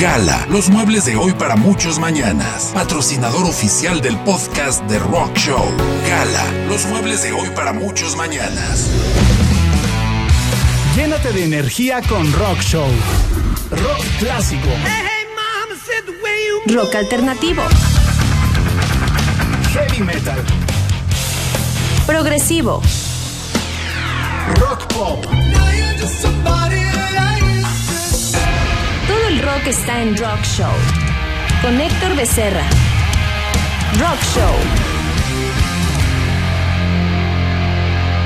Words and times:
Gala, 0.00 0.46
los 0.50 0.68
muebles 0.68 1.06
de 1.06 1.16
hoy 1.16 1.32
para 1.32 1.56
muchos 1.56 1.98
mañanas. 1.98 2.70
Patrocinador 2.74 3.46
oficial 3.46 4.02
del 4.02 4.18
podcast 4.18 4.82
de 4.84 4.98
Rock 4.98 5.34
Show. 5.38 5.64
Gala, 6.06 6.44
los 6.68 6.84
muebles 6.84 7.22
de 7.22 7.32
hoy 7.32 7.48
para 7.54 7.72
muchos 7.72 8.14
mañanas. 8.14 8.90
Llénate 10.94 11.32
de 11.32 11.44
energía 11.44 12.02
con 12.02 12.30
Rock 12.34 12.60
Show. 12.60 12.88
Rock 13.70 14.04
clásico. 14.18 14.68
Rock 16.66 16.94
alternativo. 16.94 17.62
Heavy 19.72 20.02
metal. 20.02 20.44
Progresivo. 22.06 22.82
Rock 24.60 24.86
pop. 24.92 25.24
Rock 29.46 29.68
está 29.68 30.02
en 30.02 30.16
Rock 30.16 30.42
Show. 30.42 30.72
Con 31.62 31.80
Héctor 31.80 32.16
Becerra. 32.16 32.64
Rock 33.92 34.20
Show. 34.34 34.54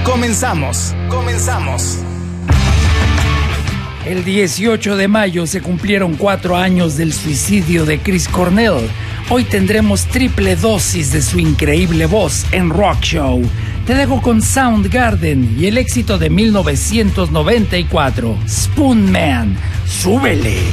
Comenzamos. 0.03 0.95
Comenzamos. 1.11 1.99
El 4.07 4.25
18 4.25 4.97
de 4.97 5.09
mayo 5.09 5.47
se 5.47 5.61
cumplieron 5.61 6.15
cuatro 6.15 6.57
años 6.57 6.97
del 6.97 7.13
suicidio 7.13 7.85
de 7.85 7.99
Chris 7.99 8.27
Cornell. 8.27 8.89
Hoy 9.29 9.45
tendremos 9.45 10.07
triple 10.07 10.57
dosis 10.57 11.13
de 11.13 11.21
su 11.21 11.39
increíble 11.39 12.07
voz 12.07 12.47
en 12.51 12.71
Rock 12.71 13.03
Show. 13.03 13.43
Te 13.87 13.95
dejo 13.95 14.23
con 14.23 14.41
Soundgarden 14.41 15.55
y 15.59 15.67
el 15.67 15.77
éxito 15.77 16.17
de 16.17 16.31
1994, 16.31 18.39
Spoon 18.49 19.13
Man. 19.13 19.59
¡Súbele! 19.91 20.71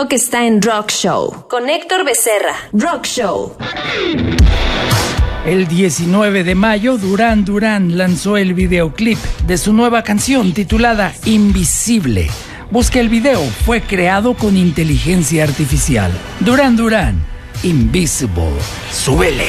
Rock 0.00 0.14
está 0.14 0.46
en 0.46 0.62
Rock 0.62 0.90
Show. 0.90 1.46
Con 1.50 1.68
Héctor 1.68 2.06
Becerra. 2.06 2.54
Rock 2.72 3.04
Show. 3.04 3.54
El 5.44 5.68
19 5.68 6.42
de 6.42 6.54
mayo, 6.54 6.96
Duran 6.96 7.44
Duran 7.44 7.98
lanzó 7.98 8.38
el 8.38 8.54
videoclip 8.54 9.18
de 9.46 9.58
su 9.58 9.74
nueva 9.74 10.02
canción 10.02 10.54
titulada 10.54 11.12
Invisible, 11.26 12.30
Busque 12.70 12.98
el 12.98 13.10
video, 13.10 13.42
fue 13.66 13.82
creado 13.82 14.32
con 14.32 14.56
inteligencia 14.56 15.44
artificial. 15.44 16.10
Duran 16.40 16.76
Duran, 16.76 17.22
Invisible. 17.62 18.52
Súbele. 18.90 19.48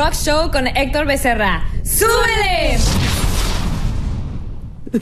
Rock 0.00 0.14
Show 0.14 0.50
con 0.50 0.66
Héctor 0.66 1.04
Becerra. 1.04 1.62
¡Súbele! 1.84 2.78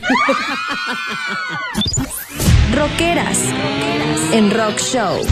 Rockeras 2.75 3.39
en 4.33 4.51
Rock 4.51 4.81
Show. 4.81 5.25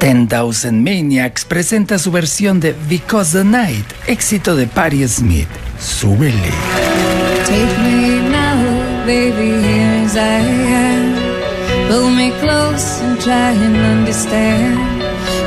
Ten 0.00 0.26
Thousand 0.26 0.82
Maniacs 0.82 1.44
presenta 1.44 2.00
su 2.00 2.10
versión 2.10 2.58
de 2.58 2.74
Because 2.88 3.38
the 3.38 3.44
Night, 3.44 3.86
éxito 4.08 4.56
de 4.56 4.66
Patti 4.66 5.06
Smith. 5.06 5.46
Súbele. 5.78 6.50
Take 7.46 7.78
me 7.78 8.28
now, 8.28 9.06
baby, 9.06 9.62
here 9.62 10.04
as 10.04 10.16
I 10.16 10.40
am. 10.74 11.14
Pull 11.88 12.10
me 12.10 12.32
close 12.40 13.00
and 13.04 13.20
try 13.20 13.52
and 13.52 13.76
understand. 13.76 14.93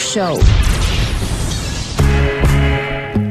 Show. 0.00 0.38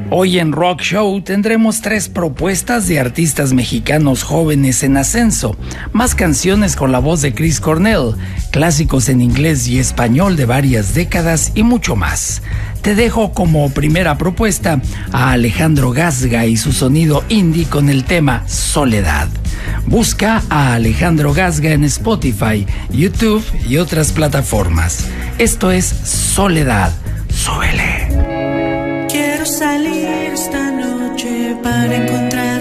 Hoy 0.10 0.40
en 0.40 0.52
Rock 0.52 0.82
Show 0.82 1.22
tendremos 1.22 1.82
tres 1.82 2.10
propuestas 2.10 2.88
de 2.88 3.00
artistas 3.00 3.54
mexicanos 3.54 4.24
jóvenes 4.24 4.84
en 4.84 4.98
ascenso, 4.98 5.58
más 5.92 6.16
canciones 6.16 6.76
con 6.76 6.92
la 6.92 7.00
voz 7.00 7.22
de 7.22 7.34
Chris 7.34 7.60
Cornell, 7.60 8.16
clásicos 8.52 9.10
en 9.10 9.22
inglés 9.22 9.68
y 9.68 9.80
español 9.80 10.36
de 10.36 10.46
varias 10.46 10.94
décadas 10.94 11.52
y 11.56 11.64
mucho 11.64 11.96
más. 11.96 12.42
Te 12.82 12.96
dejo 12.96 13.34
como 13.34 13.70
primera 13.72 14.18
propuesta 14.18 14.82
a 15.12 15.32
Alejandro 15.32 15.92
Gasga 15.92 16.46
y 16.46 16.58
su 16.58 16.72
sonido 16.72 17.24
indie 17.30 17.66
con 17.66 17.90
el 17.90 18.06
tema 18.06 18.48
Soledad. 18.48 19.28
Busca 19.86 20.42
a 20.50 20.74
Alejandro 20.74 21.34
Gasga 21.34 21.72
en 21.72 21.84
Spotify, 21.84 22.66
YouTube 22.92 23.44
y 23.68 23.78
otras 23.78 24.12
plataformas. 24.12 25.06
Esto 25.38 25.70
es 25.70 25.86
Soledad. 25.86 26.92
Súbele. 27.30 29.06
Quiero 29.08 29.46
salir 29.46 30.32
esta 30.34 30.72
noche 30.72 31.56
para 31.62 31.96
encontrar 31.96 32.57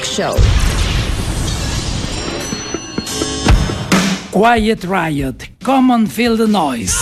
Rock 0.00 0.06
Show. 0.06 0.36
Quiet 4.30 4.84
Riot, 4.84 5.48
Come 5.62 5.90
on 5.90 6.06
Feel 6.06 6.36
the 6.36 6.46
Noise. 6.46 6.96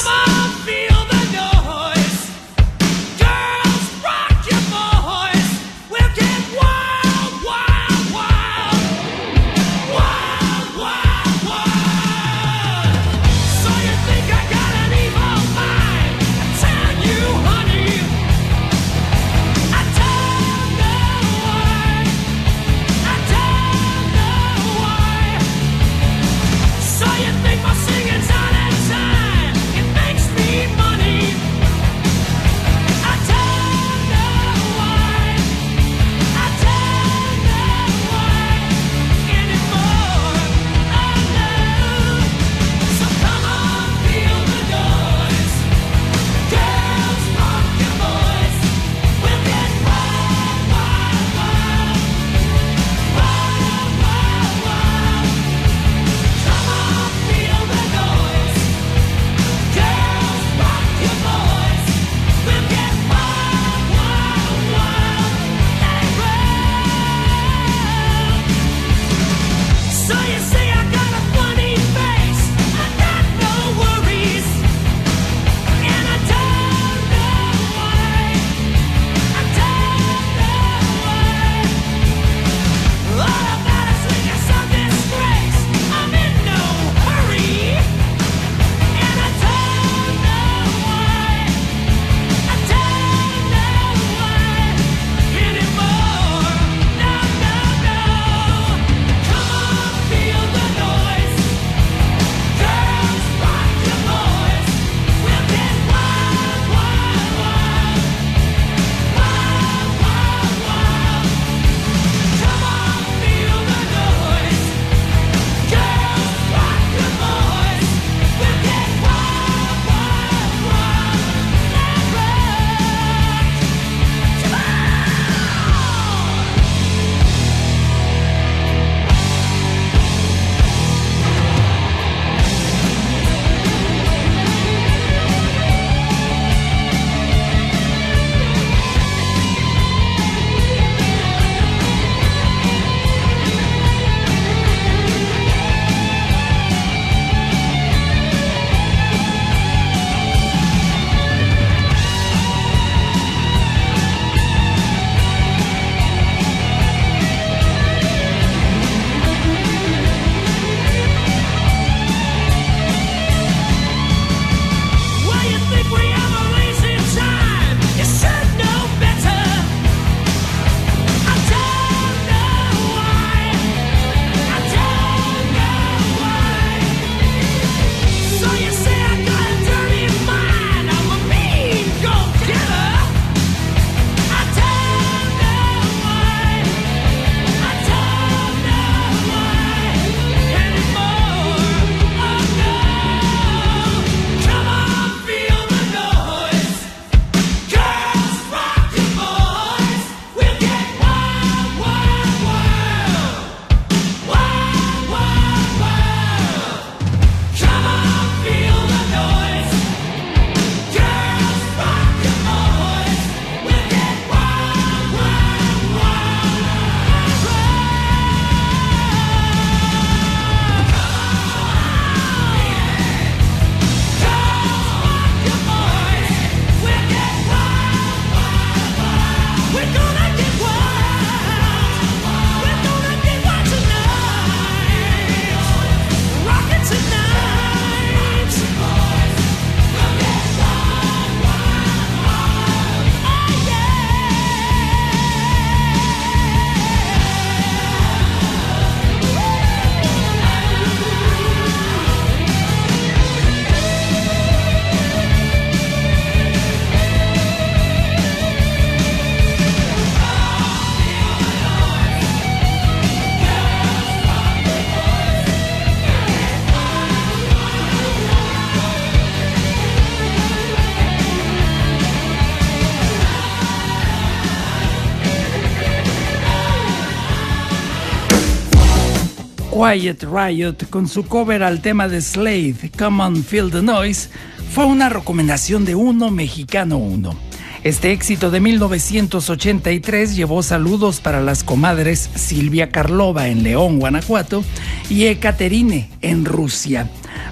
Quiet 279.78 280.24
Riot 280.24 280.90
con 280.90 281.06
su 281.06 281.24
cover 281.24 281.62
al 281.62 281.80
tema 281.80 282.08
de 282.08 282.20
Slade, 282.20 282.90
Come 282.98 283.22
on 283.22 283.44
Feel 283.44 283.70
the 283.70 283.80
Noise, 283.80 284.28
fue 284.72 284.84
una 284.86 285.08
recomendación 285.08 285.84
de 285.84 285.94
Uno 285.94 286.32
Mexicano 286.32 286.98
Uno. 286.98 287.36
Este 287.84 288.10
éxito 288.10 288.50
de 288.50 288.58
1983 288.58 290.34
llevó 290.34 290.64
saludos 290.64 291.20
para 291.20 291.40
las 291.40 291.62
comadres 291.62 292.28
Silvia 292.34 292.90
Karlova 292.90 293.46
en 293.46 293.62
León, 293.62 294.00
Guanajuato, 294.00 294.64
y 295.08 295.26
Ekaterine 295.26 296.10
en 296.22 296.44
Rusia. 296.44 297.08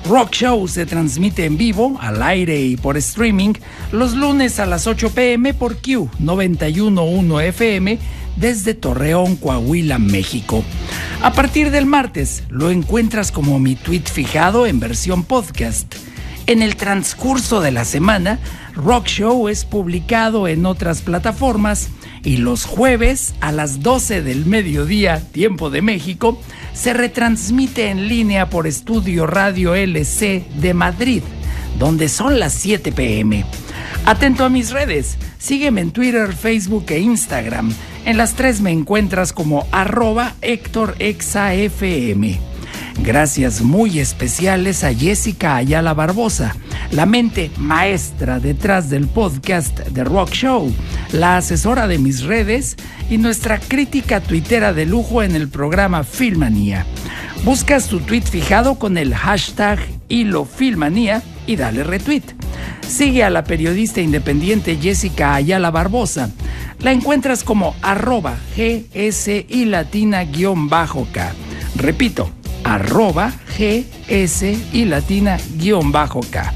Rock 0.09 0.33
Show 0.33 0.67
se 0.67 0.85
transmite 0.85 1.45
en 1.45 1.57
vivo, 1.57 1.97
al 2.01 2.25
aire 2.25 2.61
y 2.61 2.77
por 2.77 2.97
streaming 2.97 3.53
los 3.93 4.15
lunes 4.15 4.59
a 4.59 4.67
las 4.67 4.89
8 4.89 5.11
pm 5.11 5.55
por 5.55 5.77
Q 5.77 6.11
911 6.19 7.49
FM 7.49 7.99
desde 8.37 8.75
Torreón, 8.75 9.37
Coahuila, 9.37 9.99
México. 9.99 10.63
A 11.23 11.33
partir 11.33 11.71
del 11.71 11.87
martes 11.87 12.45
lo 12.49 12.71
encuentras 12.71 13.33
como 13.33 13.59
mi 13.59 13.75
tweet 13.75 14.05
fijado 14.05 14.67
en 14.67 14.81
versión 14.81 15.25
podcast. 15.25 15.95
En 16.47 16.63
el 16.63 16.77
transcurso 16.77 17.61
de 17.61 17.73
la 17.73 17.85
semana, 17.85 18.39
Rock 18.75 19.07
Show 19.07 19.49
es 19.49 19.65
publicado 19.65 20.47
en 20.47 20.65
otras 20.65 21.03
plataformas 21.03 21.89
y 22.23 22.37
los 22.37 22.65
jueves 22.65 23.35
a 23.41 23.51
las 23.53 23.81
12 23.81 24.23
del 24.23 24.47
mediodía, 24.47 25.21
tiempo 25.33 25.71
de 25.71 25.83
México, 25.83 26.41
se 26.73 26.93
retransmite 26.93 27.89
en 27.89 28.07
línea 28.07 28.51
por 28.51 28.67
Estudio 28.67 29.27
Radio 29.27 29.75
LC 29.75 30.45
de 30.61 30.75
Madrid, 30.75 31.23
donde 31.79 32.09
son 32.09 32.39
las 32.39 32.53
7 32.53 32.93
pm. 32.93 33.45
Atento 34.05 34.45
a 34.45 34.49
mis 34.49 34.71
redes, 34.71 35.17
sígueme 35.39 35.81
en 35.81 35.91
Twitter, 35.91 36.33
Facebook 36.33 36.85
e 36.89 36.99
Instagram. 37.01 37.73
En 38.07 38.17
las 38.17 38.35
tres 38.35 38.61
me 38.61 38.71
encuentras 38.71 39.33
como 39.33 39.67
arroba 39.73 40.35
Héctor. 40.41 40.95
Gracias 43.03 43.63
muy 43.63 43.99
especiales 43.99 44.85
a 44.85 44.95
Jessica 44.95 45.57
Ayala 45.57 45.93
Barbosa, 45.93 46.55
la 46.93 47.05
mente 47.05 47.51
maestra 47.59 48.39
detrás 48.39 48.91
del 48.91 49.09
podcast 49.09 49.81
de 49.81 50.05
Rock 50.05 50.31
Show, 50.31 50.73
la 51.11 51.37
asesora 51.37 51.89
de 51.89 51.99
mis 51.99 52.23
redes 52.23 52.77
y 53.11 53.19
nuestra 53.19 53.59
crítica 53.59 54.21
tuitera 54.21 54.73
de 54.73 54.87
lujo 54.87 55.25
en 55.25 55.35
el 55.35 55.49
programa 55.49 56.05
Filmanía. 56.05 56.87
Buscas 57.45 57.89
tu 57.89 57.99
tweet 57.99 58.23
fijado 58.23 58.77
con 58.77 58.99
el 58.99 59.17
hashtag 59.17 59.81
Hilo 60.09 60.45
Filmanía 60.45 61.25
y 61.47 61.57
dale 61.57 61.85
retweet. 61.85 62.23
Sigue 62.87 63.25
a 63.25 63.31
la 63.31 63.45
periodista 63.45 64.01
independiente 64.01 64.79
Jessica 64.81 65.35
Ayala 65.35 65.71
Barbosa. 65.71 66.31
La 66.81 66.93
encuentras 66.93 67.43
como 67.43 67.75
arroba 67.83 68.37
GS 68.57 69.29
y 69.49 69.65
latina 69.65 70.25
guion 70.25 70.69
bajo 70.69 71.09
K. 71.13 71.33
Repito, 71.77 72.31
arroba 72.65 73.33
GS 73.59 74.45
y 74.73 74.85
latina 74.85 75.39
guion 75.57 75.93
bajo 75.93 76.21
K. 76.21 76.53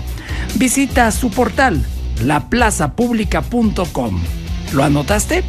Visita 0.56 1.10
su 1.10 1.30
portal, 1.30 1.82
laplazapublica.com. 2.22 4.20
¿Lo 4.72 4.84
anotaste? 4.84 5.42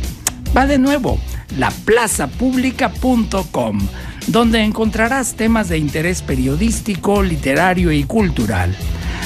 Va 0.55 0.67
de 0.67 0.77
nuevo, 0.77 1.19
laplazapublica.com, 1.57 3.79
donde 4.27 4.63
encontrarás 4.63 5.35
temas 5.35 5.67
de 5.69 5.77
interés 5.77 6.21
periodístico, 6.21 7.23
literario 7.23 7.91
y 7.91 8.03
cultural. 8.03 8.75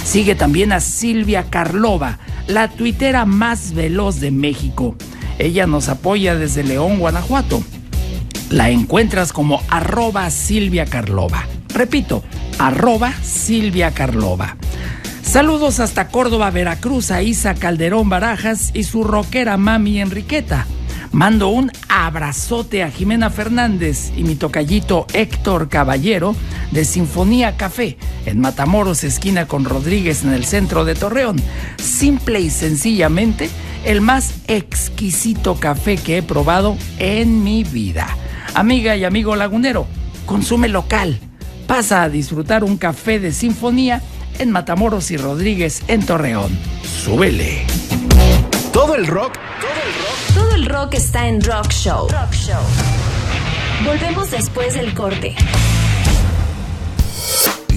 Sigue 0.05 0.35
también 0.35 0.71
a 0.71 0.81
Silvia 0.81 1.47
Karlova, 1.49 2.19
la 2.47 2.69
tuitera 2.69 3.25
más 3.25 3.73
veloz 3.73 4.19
de 4.19 4.29
México. 4.29 4.95
Ella 5.39 5.65
nos 5.65 5.89
apoya 5.89 6.35
desde 6.35 6.63
León, 6.63 6.99
Guanajuato. 6.99 7.63
La 8.51 8.69
encuentras 8.69 9.33
como 9.33 9.61
arroba 9.67 10.29
Silvia 10.29 10.85
Karlova. 10.85 11.47
Repito, 11.73 12.23
arroba 12.59 13.13
Silvia 13.23 13.91
Karlova. 13.91 14.57
Saludos 15.23 15.79
hasta 15.79 16.07
Córdoba, 16.09 16.51
Veracruz, 16.51 17.09
a 17.09 17.23
Isa 17.23 17.55
Calderón 17.55 18.07
Barajas 18.07 18.69
y 18.75 18.83
su 18.83 19.03
rockera 19.03 19.57
mami 19.57 19.99
Enriqueta. 19.99 20.67
Mando 21.11 21.49
un 21.49 21.71
abrazote 21.87 22.83
a 22.83 22.91
Jimena 22.91 23.29
Fernández 23.29 24.11
y 24.17 24.23
mi 24.23 24.35
tocallito 24.35 25.05
Héctor 25.13 25.69
Caballero 25.69 26.35
de 26.71 26.85
Sinfonía 26.85 27.57
Café 27.57 27.97
en 28.25 28.39
Matamoros, 28.39 29.03
esquina 29.03 29.47
con 29.47 29.65
Rodríguez 29.65 30.23
en 30.23 30.33
el 30.33 30.45
centro 30.45 30.85
de 30.85 30.95
Torreón. 30.95 31.37
Simple 31.77 32.41
y 32.41 32.49
sencillamente 32.49 33.49
el 33.85 34.01
más 34.01 34.33
exquisito 34.47 35.55
café 35.55 35.97
que 35.97 36.17
he 36.17 36.23
probado 36.23 36.77
en 36.99 37.43
mi 37.43 37.63
vida. 37.63 38.07
Amiga 38.53 38.95
y 38.95 39.03
amigo 39.03 39.35
lagunero, 39.35 39.87
consume 40.25 40.67
local. 40.67 41.19
Pasa 41.67 42.03
a 42.03 42.09
disfrutar 42.09 42.63
un 42.63 42.77
café 42.77 43.19
de 43.19 43.31
Sinfonía 43.31 44.01
en 44.39 44.51
Matamoros 44.51 45.11
y 45.11 45.17
Rodríguez 45.17 45.83
en 45.87 46.05
Torreón. 46.05 46.57
Súbele. 46.83 47.65
Todo 48.71 48.95
el 48.95 49.07
rock 49.07 49.33
Todo 49.61 49.71
el 49.71 49.93
rock 50.03 50.14
está 50.95 51.27
en 51.27 51.41
Rock 51.41 51.71
Show. 51.71 52.07
Rock 52.09 52.31
Show. 52.31 52.61
Volvemos 53.85 54.31
después 54.31 54.75
del 54.75 54.93
corte. 54.93 55.35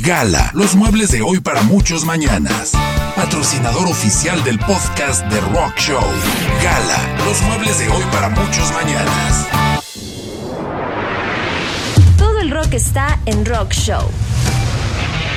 Gala, 0.01 0.51
los 0.55 0.77
muebles 0.77 1.11
de 1.11 1.21
hoy 1.23 1.41
para 1.41 1.63
muchos 1.63 2.05
mañanas. 2.05 2.73
Patrocinador 3.17 3.89
oficial 3.89 4.43
del 4.45 4.59
podcast 4.61 5.25
de 5.27 5.41
Rock 5.41 5.77
Show. 5.79 6.05
Gala, 6.63 7.25
los 7.25 7.43
muebles 7.43 7.79
de 7.81 7.89
hoy 7.89 8.05
para 8.13 8.29
muchos 8.29 8.73
mañanas. 8.73 9.47
Todo 12.17 12.39
el 12.41 12.51
rock 12.51 12.75
está 12.75 13.19
en 13.27 13.45
Rock 13.45 13.73
Show. 13.73 14.09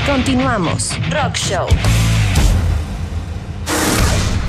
Continuamos. 0.05 0.91
Rock 1.09 1.35
Show. 1.35 1.67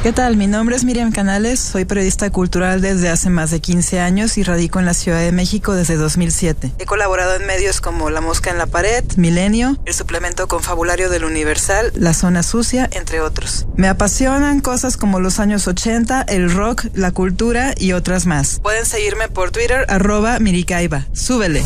¿Qué 0.03 0.13
tal? 0.13 0.37
Mi 0.37 0.49
nombre 0.49 0.75
es 0.75 0.83
Miriam 0.83 1.13
Canales, 1.13 1.61
soy 1.61 1.85
periodista 1.85 2.29
cultural 2.29 2.81
desde 2.81 3.09
hace 3.09 3.31
más 3.31 3.53
de 3.53 3.61
15 3.61 4.01
años 4.01 4.37
y 4.37 4.43
radico 4.43 4.81
en 4.81 4.85
la 4.85 4.95
Ciudad 4.95 5.21
de 5.21 5.31
México 5.31 5.75
desde 5.75 5.95
2007. 5.95 6.73
He 6.81 6.87
colaborado 6.87 7.37
en 7.37 7.47
medios 7.47 7.81
como 7.81 8.11
La 8.11 8.21
Mosca 8.21 8.51
en 8.51 8.59
la 8.59 8.67
Pared, 8.67 9.05
Milenio, 9.17 9.79
el 9.85 9.95
suplemento 9.95 10.49
confabulario 10.49 11.09
del 11.09 11.23
Universal, 11.23 11.93
La 11.95 12.15
Zona 12.15 12.43
Sucia, 12.43 12.91
entre 12.91 13.21
otros. 13.21 13.67
Me 13.77 13.87
apasionan 13.87 14.59
cosas 14.61 14.97
como 14.97 15.21
los 15.21 15.39
años 15.39 15.69
80, 15.69 16.23
el 16.23 16.53
rock, 16.53 16.87
la 16.95 17.13
cultura 17.13 17.73
y 17.79 17.93
otras 17.93 18.27
más. 18.27 18.59
Pueden 18.61 18.87
seguirme 18.87 19.29
por 19.29 19.53
Twitter, 19.53 19.87
arroba 19.89 20.41
Miricaiba. 20.41 21.07
Súbele. 21.13 21.63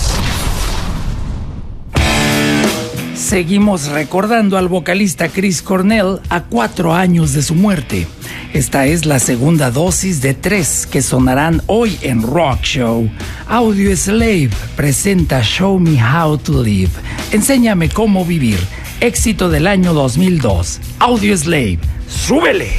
Seguimos 3.17 3.89
recordando 3.89 4.59
al 4.59 4.69
vocalista 4.69 5.29
Chris 5.29 5.63
Cornell 5.63 6.21
a 6.29 6.43
cuatro 6.43 6.93
años 6.93 7.33
de 7.33 7.43
su 7.43 7.55
muerte. 7.55 8.07
Esta 8.53 8.87
es 8.87 9.07
la 9.07 9.19
segunda 9.19 9.71
dosis 9.71 10.21
de 10.21 10.35
tres 10.35 10.87
que 10.87 11.01
sonarán 11.01 11.63
hoy 11.67 11.99
en 12.03 12.23
Rock 12.23 12.63
Show. 12.63 13.09
Audio 13.49 13.97
Slave 13.97 14.51
presenta 14.77 15.43
Show 15.43 15.81
Me 15.81 15.99
How 15.99 16.37
to 16.37 16.63
Live. 16.63 16.93
Enséñame 17.33 17.89
cómo 17.89 18.25
vivir. 18.27 18.59
Éxito 19.01 19.49
del 19.49 19.67
año 19.67 19.95
2002. 19.95 20.81
Audio 20.99 21.37
Slave. 21.37 21.79
¡Súbele! 22.09 22.71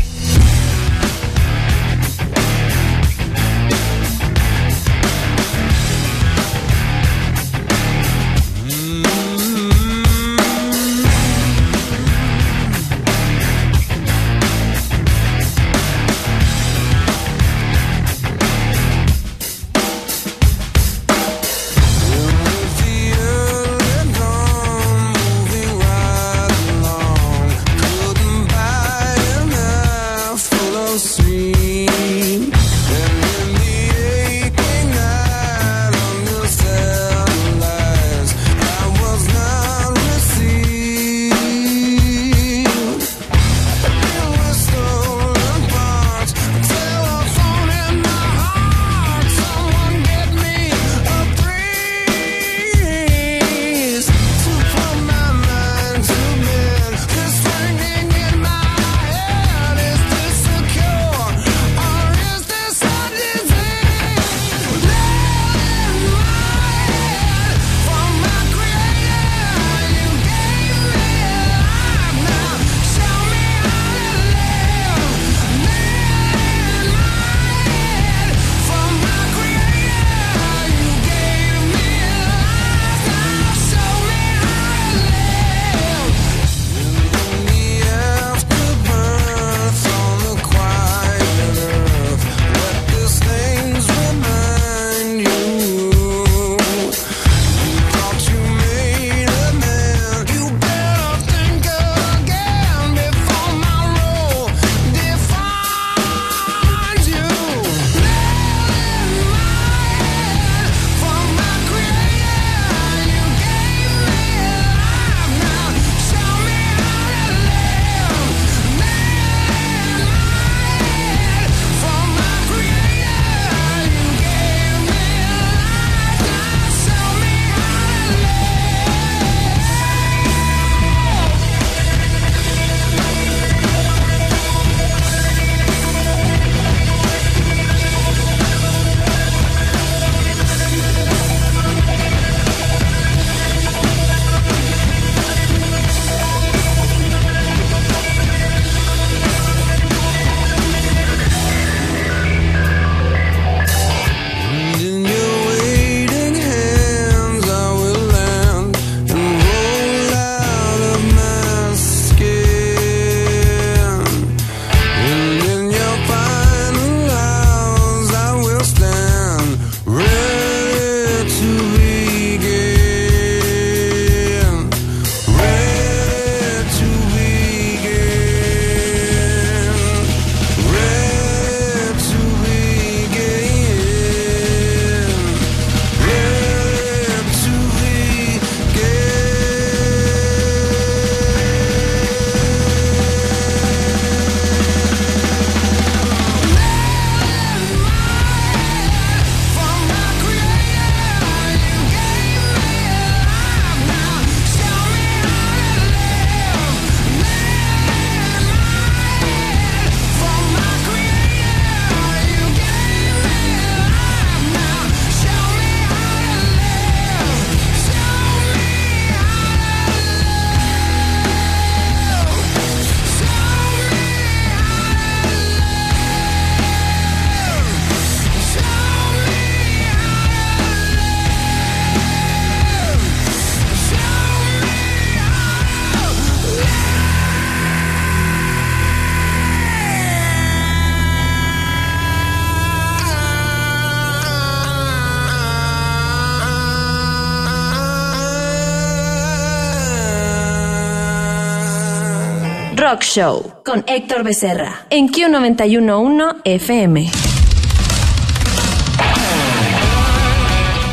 Rock 252.89 253.03
Show. 253.03 253.53
Con 253.65 253.83
Héctor 253.85 254.23
Becerra. 254.23 254.85
En 254.89 255.09
Q911 255.09 256.37
FM. 256.45 257.11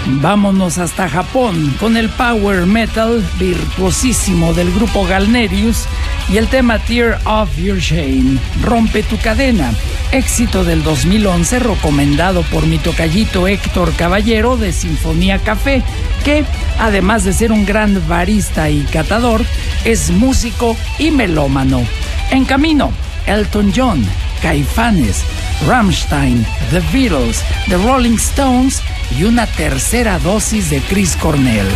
Vámonos 0.07 0.79
hasta 0.79 1.09
Japón 1.09 1.73
con 1.79 1.97
el 1.97 2.09
power 2.09 2.67
metal 2.67 3.25
virtuosísimo 3.39 4.53
del 4.55 4.75
grupo 4.75 5.07
Galnerius 5.07 5.85
y 6.29 6.39
el 6.39 6.49
tema 6.49 6.81
Tear 6.81 7.21
Off 7.27 7.57
Your 7.59 7.79
Chain, 7.79 8.41
Rompe 8.63 9.05
tu 9.05 9.17
cadena, 9.19 9.73
éxito 10.13 10.65
del 10.65 10.83
2011 10.83 11.59
recomendado 11.59 12.43
por 12.43 12.67
mi 12.67 12.79
tocallito 12.79 13.49
Héctor 13.49 13.93
Caballero 13.95 14.57
de 14.57 14.73
Sinfonía 14.73 15.39
Café, 15.39 15.83
que 16.25 16.45
además 16.79 17.25
de 17.25 17.33
ser 17.33 17.53
un 17.53 17.67
gran 17.67 18.07
barista 18.09 18.71
y 18.71 18.83
catador, 18.83 19.45
es 19.85 20.11
músico 20.11 20.77
y 20.99 21.11
melómano. 21.11 21.83
En 22.31 22.45
camino, 22.45 22.93
Elton 23.27 23.73
John, 23.75 24.05
Caifanes, 24.43 25.23
Rammstein, 25.67 26.45
The 26.71 26.81
Beatles, 26.93 27.43
The 27.69 27.77
Rolling 27.77 28.17
Stones 28.17 28.83
y 29.19 29.25
una 29.25 29.47
tercera 29.47 30.19
dosis 30.19 30.71
de 30.71 30.81
Chris 30.81 31.17
Cornell. 31.17 31.69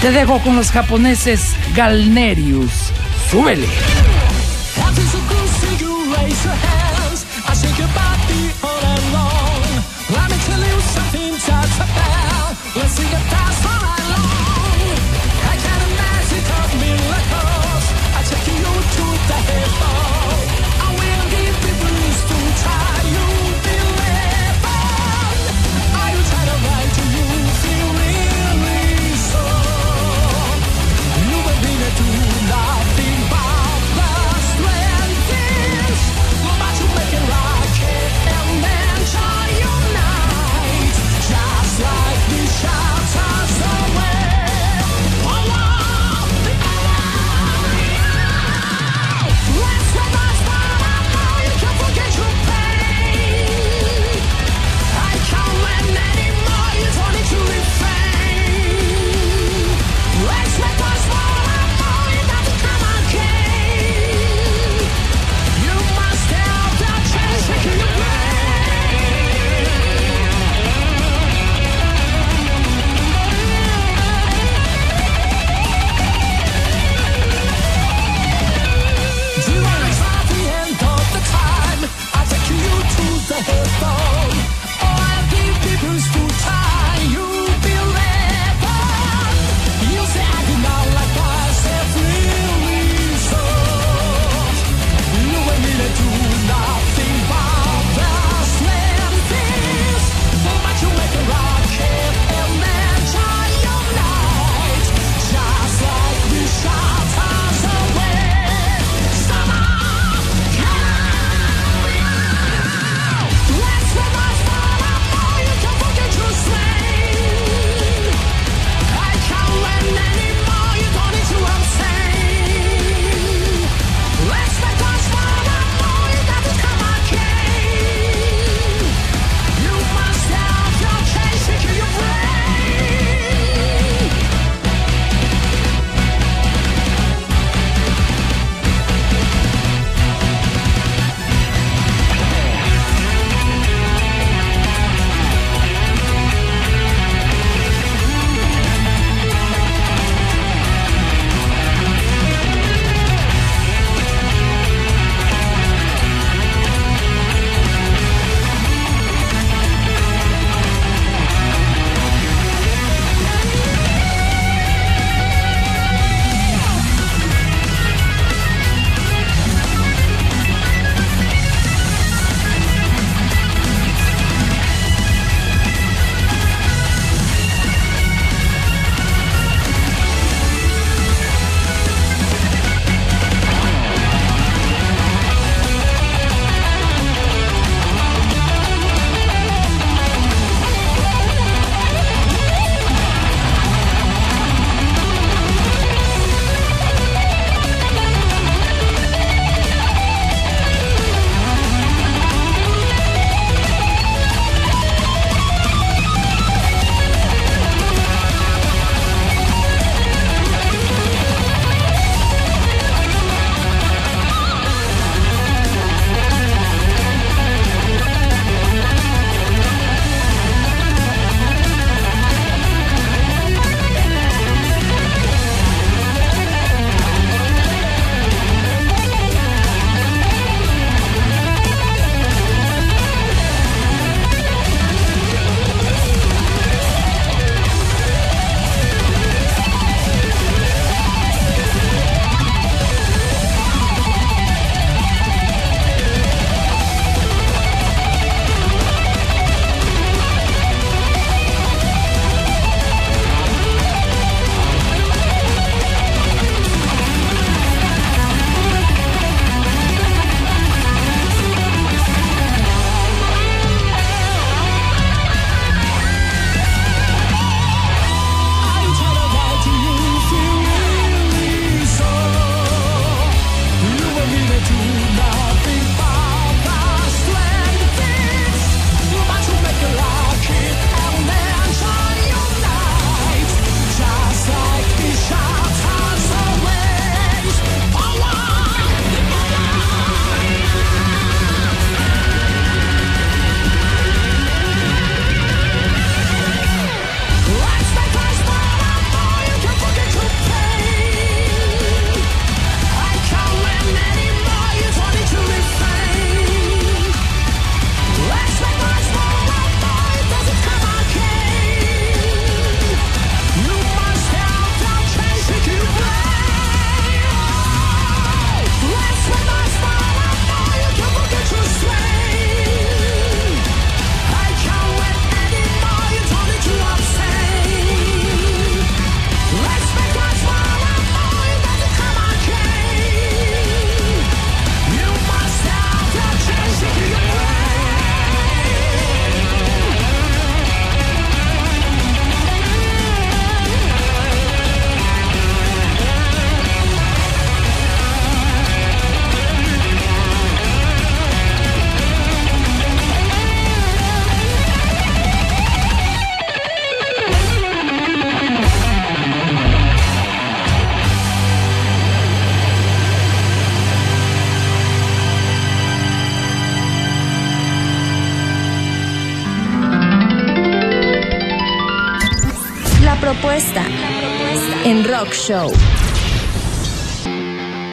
Te 0.00 0.10
dejo 0.10 0.38
con 0.40 0.56
los 0.56 0.70
japoneses 0.70 1.54
Galnerius. 1.74 2.92
¡Súbele! 3.30 3.68
Just 13.00 13.12
like 13.14 13.30
the 13.30 13.49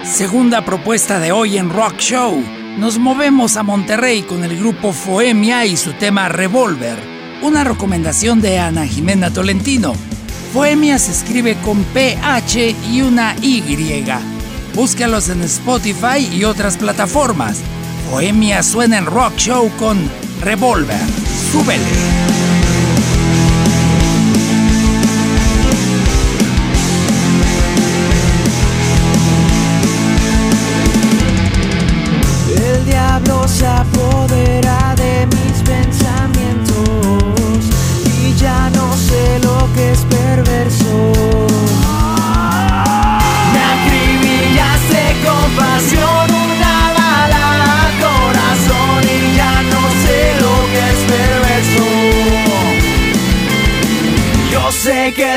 Segunda 0.04 0.66
propuesta 0.66 1.18
de 1.20 1.32
hoy 1.32 1.58
en 1.58 1.70
Rock 1.70 1.98
Show. 1.98 2.44
Nos 2.78 3.00
movemos 3.00 3.56
a 3.56 3.64
Monterrey 3.64 4.24
con 4.24 4.44
el 4.44 4.58
grupo 4.60 4.92
Foemia 4.92 5.66
y 5.66 5.78
su 5.78 5.94
tema 5.94 6.28
Revolver. 6.28 6.98
Una 7.42 7.64
recomendación 7.64 8.42
de 8.42 8.60
Ana 8.60 8.86
Jimena 8.86 9.32
Tolentino. 9.32 9.94
Foemia 10.52 11.00
se 11.00 11.14
escribe 11.14 11.56
con 11.64 11.84
PH 11.86 12.76
y 12.92 13.02
una 13.02 13.34
Y. 13.42 13.64
Búscalos 14.76 15.30
en 15.30 15.42
Spotify 15.44 16.28
y 16.30 16.44
otras 16.44 16.76
plataformas. 16.76 17.60
Foemia 18.12 18.62
suena 18.62 18.98
en 18.98 19.06
Rock 19.06 19.38
Show 19.38 19.72
con 19.78 19.98
Revolver. 20.42 21.00
Súbele. 21.52 22.17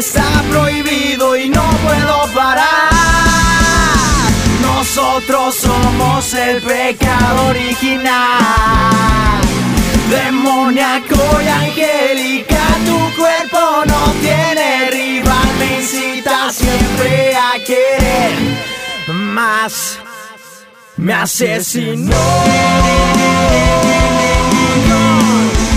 Está 0.01 0.42
prohibido 0.51 1.36
y 1.36 1.51
no 1.51 1.62
puedo 1.84 2.26
parar. 2.34 2.88
Nosotros 4.62 5.57
somos 5.57 6.32
el 6.32 6.62
pecado 6.62 7.48
original. 7.48 8.11
Demoníaco 10.09 11.42
y 11.44 11.48
angélica, 11.48 12.62
tu 12.86 12.98
cuerpo 13.20 13.84
no 13.86 14.12
tiene 14.22 14.90
rival. 14.90 15.48
Me 15.59 15.80
incita 15.82 16.51
siempre 16.51 17.36
a 17.36 17.53
querer 17.62 18.32
más. 19.07 19.98
Me 20.96 21.12
asesinó. 21.12 22.16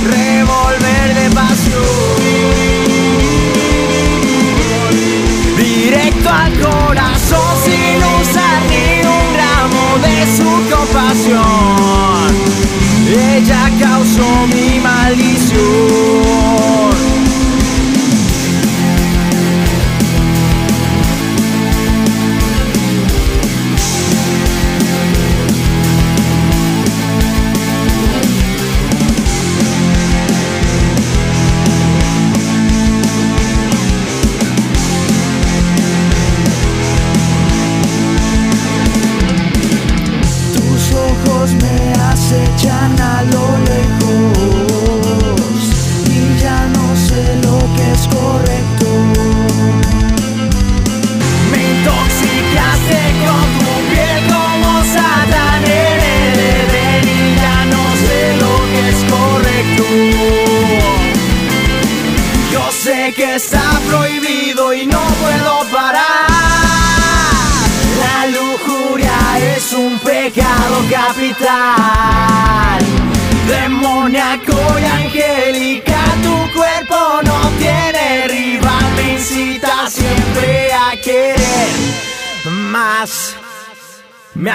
Revolver 0.05 1.13
de 1.13 1.29
pasión. 1.35 3.02
Directo 5.63 6.29
al 6.29 6.51
corazón 6.59 7.55
sin 7.63 7.97
usar 8.19 8.61
ni 8.67 8.99
un 9.07 9.33
gramo 9.33 9.97
de 10.03 10.17
su 10.35 10.51
compasión. 10.75 12.27
Ella 13.07 13.71
causó 13.79 14.27
mi 14.47 14.81
maldición. 14.81 15.63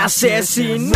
Asesinó. 0.05 0.93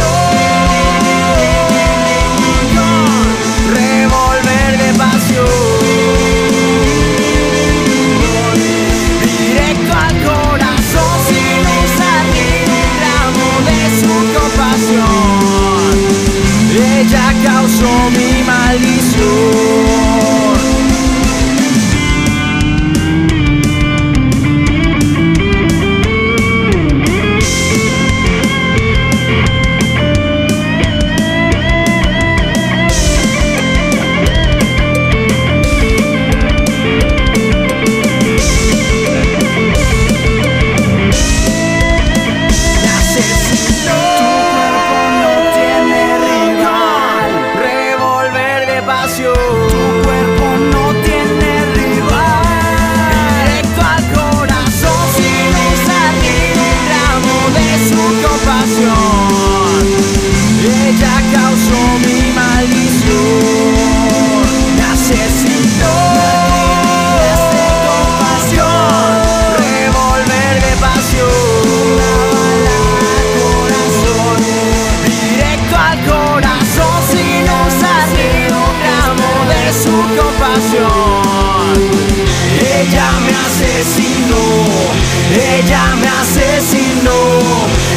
Ella 85.59 85.95
me 85.97 86.09
asesinó, 86.09 87.21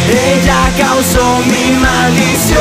ella 0.09 0.71
causó 0.77 1.39
mi 1.45 1.71
maldición. 1.77 2.59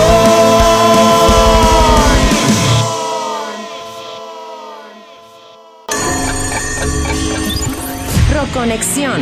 Rock 8.32 8.52
Conexión 8.52 9.20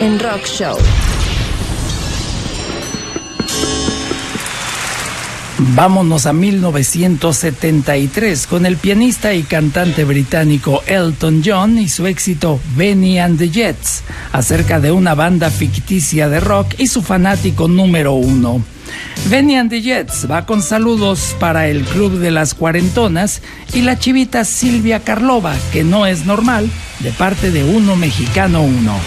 en 0.00 0.18
Rock 0.18 0.44
Show. 0.44 0.76
Vámonos 5.58 6.26
a 6.26 6.34
1973 6.34 8.46
con 8.46 8.66
el 8.66 8.76
pianista 8.76 9.32
y 9.32 9.42
cantante 9.42 10.04
británico 10.04 10.82
Elton 10.86 11.42
John 11.44 11.78
y 11.78 11.88
su 11.88 12.06
éxito 12.06 12.60
Benny 12.76 13.18
and 13.18 13.38
the 13.38 13.48
Jets, 13.48 13.95
acerca 14.36 14.80
de 14.80 14.92
una 14.92 15.14
banda 15.14 15.48
ficticia 15.48 16.28
de 16.28 16.40
rock 16.40 16.74
y 16.76 16.88
su 16.88 17.00
fanático 17.00 17.68
número 17.68 18.12
uno. 18.12 18.62
Benny 19.30 19.56
and 19.56 19.72
Jets 19.72 20.30
va 20.30 20.44
con 20.44 20.62
saludos 20.62 21.34
para 21.40 21.68
el 21.68 21.84
Club 21.84 22.18
de 22.18 22.30
las 22.30 22.52
Cuarentonas 22.52 23.40
y 23.72 23.80
la 23.80 23.98
chivita 23.98 24.44
Silvia 24.44 25.00
Karlova, 25.00 25.54
que 25.72 25.84
no 25.84 26.04
es 26.04 26.26
normal, 26.26 26.70
de 27.00 27.12
parte 27.12 27.50
de 27.50 27.64
Uno 27.64 27.96
Mexicano 27.96 28.62
Uno. 28.62 29.00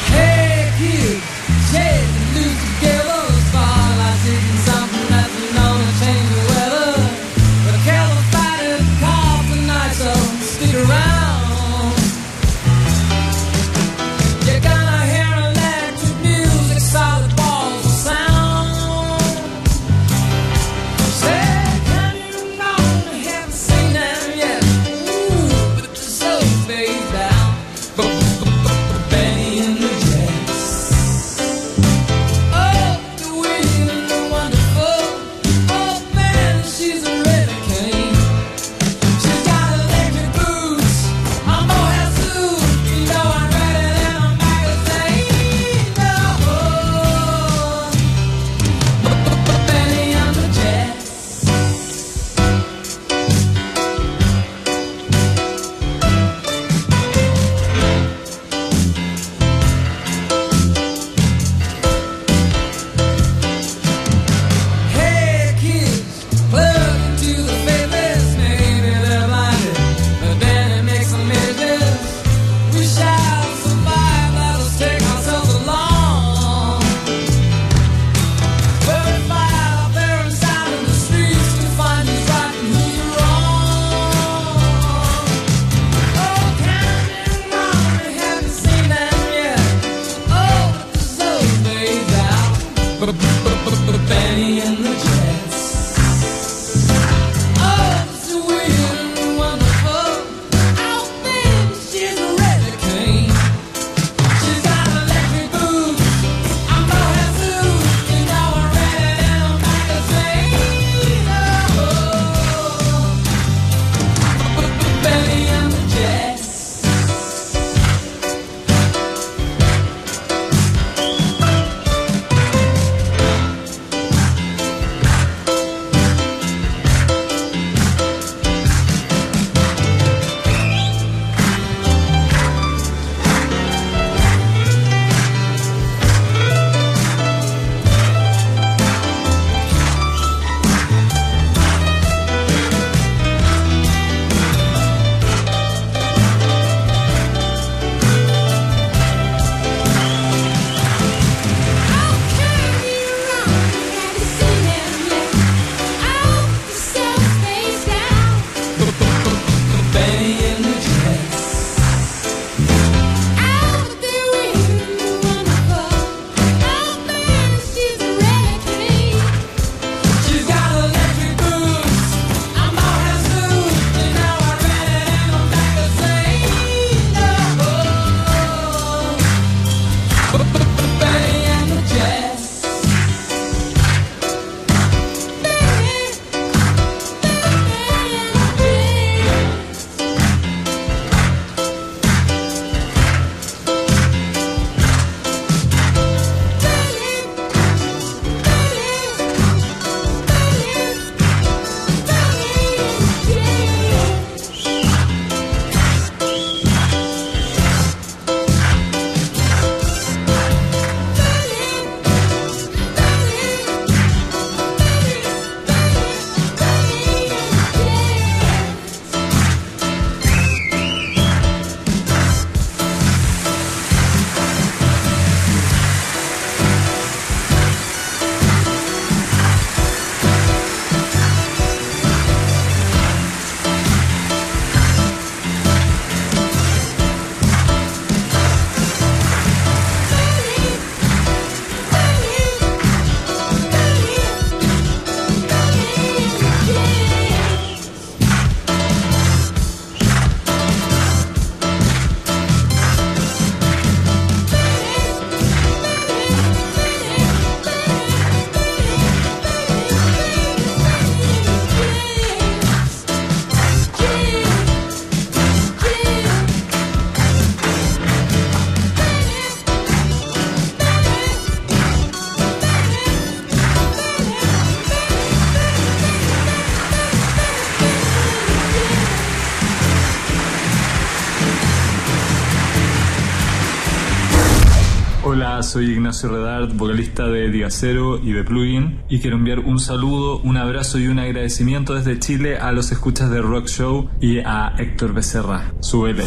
Soy 285.70 285.92
Ignacio 285.92 286.30
Redard, 286.30 286.74
vocalista 286.74 287.28
de 287.28 287.52
Diacero 287.52 288.18
y 288.18 288.32
de 288.32 288.44
Plugin, 288.44 289.04
y 289.08 289.20
quiero 289.20 289.38
enviar 289.38 289.60
un 289.60 289.78
saludo, 289.78 290.40
un 290.40 290.58
abrazo 290.58 290.98
y 290.98 291.08
un 291.08 291.20
agradecimiento 291.20 291.94
desde 291.94 292.18
Chile 292.18 292.58
a 292.58 292.72
los 292.72 292.92
escuchas 292.92 293.30
de 293.30 293.40
Rock 293.40 293.68
Show 293.68 294.10
y 294.20 294.40
a 294.40 294.74
Héctor 294.80 295.14
Becerra. 295.14 295.72
Súbele. 295.80 296.24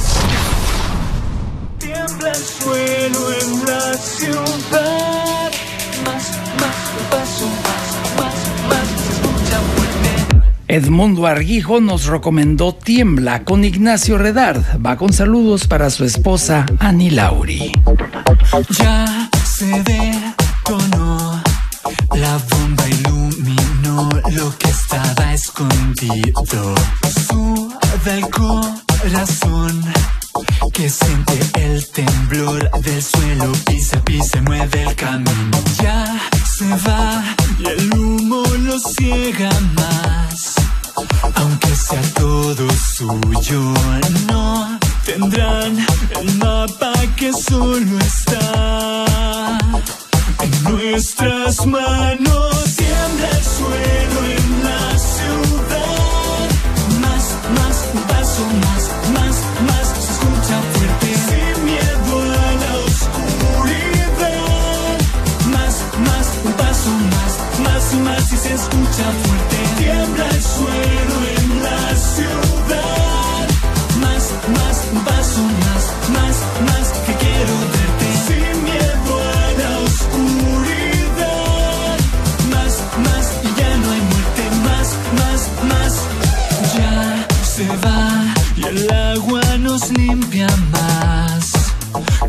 Tiembla 1.79 2.29
el 2.29 2.37
suelo 2.37 3.33
en 3.33 3.67
la 3.67 3.95
ciudad. 3.95 5.51
Más, 6.05 6.39
más, 6.61 6.77
paso, 7.11 7.47
más, 7.65 7.99
más, 8.17 8.69
más, 8.69 8.87
se 8.87 9.13
escucha 9.13 9.59
fuerte. 9.75 10.53
Edmundo 10.69 11.27
Arguijo 11.27 11.81
nos 11.81 12.07
recomendó 12.07 12.77
Tiembla 12.77 13.43
con 13.43 13.65
Ignacio 13.65 14.19
Redard. 14.19 14.63
Va 14.81 14.97
con 14.97 15.13
saludos 15.13 15.67
para 15.67 15.91
su 15.91 16.05
esposa 16.05 16.65
Ani 16.79 17.11
Lauri. 17.11 17.73
Ya 18.79 19.12
se 19.63 19.83
detonó, 19.85 21.41
la 22.17 22.37
bomba 22.51 22.89
iluminó 22.89 24.09
lo 24.33 24.59
que 24.59 24.69
estaba 24.69 25.33
escondido. 25.33 26.75
Suda 27.29 28.13
el 28.17 28.29
corazón 28.29 29.85
que 30.73 30.91
siente 30.91 31.39
el 31.55 31.87
temblor 31.93 32.71
del 32.81 33.03
suelo, 33.05 33.53
pisa, 33.67 34.03
pisa, 34.05 34.43
mueve 34.43 34.83
el 34.83 34.97
camino. 34.97 35.59
Ya 35.81 36.21
se 36.57 36.69
va 36.89 37.23
y 37.61 37.67
el 37.67 37.95
humo 37.95 38.43
lo 38.67 38.81
ciega 38.81 39.51
más. 39.77 40.55
Aunque 41.37 41.77
sea 41.77 42.03
todo 42.15 42.69
suyo, 42.97 43.75
no 44.27 44.81
tendrán 45.05 45.79
el 46.21 46.39
mapa 46.39 46.93
que 47.17 47.33
solo 47.33 47.99
está 47.99 49.57
en 50.43 50.63
nuestras 50.65 51.67
manos. 51.67 52.75
Tiembla 52.77 53.29
el 53.31 53.45
suelo 53.45 54.21
en 54.37 54.65
la 54.65 54.99
ciudad. 54.99 56.49
Más, 57.01 57.25
más, 57.59 57.77
un 57.95 58.03
paso 58.03 58.45
más, 58.65 58.83
más, 59.15 59.37
más, 59.69 59.87
se 59.89 60.13
escucha 60.13 60.57
fuerte. 60.73 61.09
Sin 61.29 61.57
miedo 61.65 62.15
a 62.21 62.53
la 62.63 62.73
oscuridad. 62.87 64.23
Más, 65.55 65.75
más, 66.07 66.27
un 66.45 66.53
paso 66.53 66.91
más, 67.15 67.33
más 67.61 67.85
más 68.05 68.33
y 68.33 68.37
se 68.37 68.55
escucha 68.55 69.07
fuerte. 69.23 69.52
Más. 90.73 91.53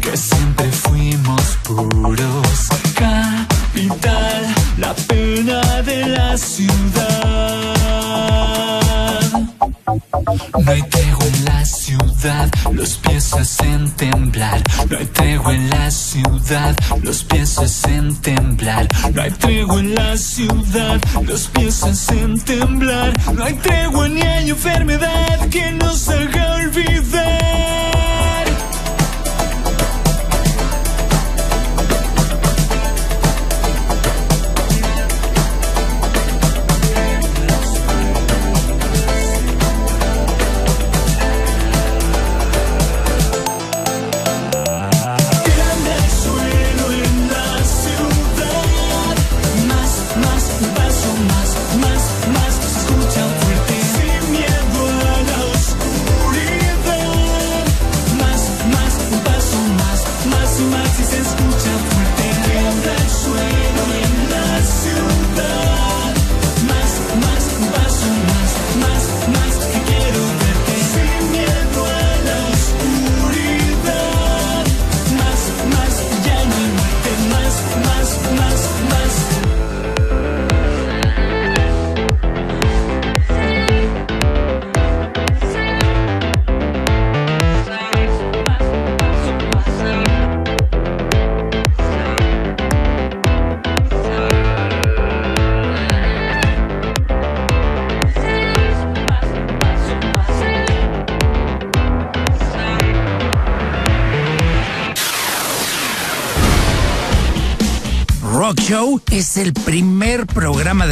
Que 0.02 0.16
siempre 0.18 0.72
fuimos 0.72 1.42
puros. 1.64 2.70
Capital, 2.96 4.56
la 4.78 4.94
pena 4.94 5.82
de 5.82 6.08
la 6.08 6.38
ciudad. 6.38 7.74
No 10.66 10.72
hay 10.72 10.82
tregua 10.84 11.26
en 11.26 11.46
la 11.46 11.66
ciudad, 11.66 12.50
los 12.72 12.96
pies 12.98 13.34
hacen 13.34 13.92
temblar. 13.92 14.64
No 14.90 14.98
hay 14.98 15.06
tregua 15.08 15.54
en 15.54 15.70
la 15.70 15.92
ciudad, 15.92 16.76
los 17.02 17.24
pies 17.24 17.58
hacen 17.58 18.16
temblar. 18.22 18.88
No 19.14 19.22
hay 19.22 19.32
tregua 19.32 19.80
en 19.80 19.96
la 19.96 20.18
ciudad, 20.18 21.02
los 21.28 21.48
pies 21.48 21.84
hacen 21.84 22.40
temblar. 22.42 23.14
No 23.34 23.44
hay 23.44 23.54
tregua 23.56 24.08
ni 24.10 24.22
hay 24.22 24.50
enfermedad 24.50 25.50
que 25.50 25.72
nos 25.74 26.08
haga 26.10 26.56
olvidar. 26.56 27.43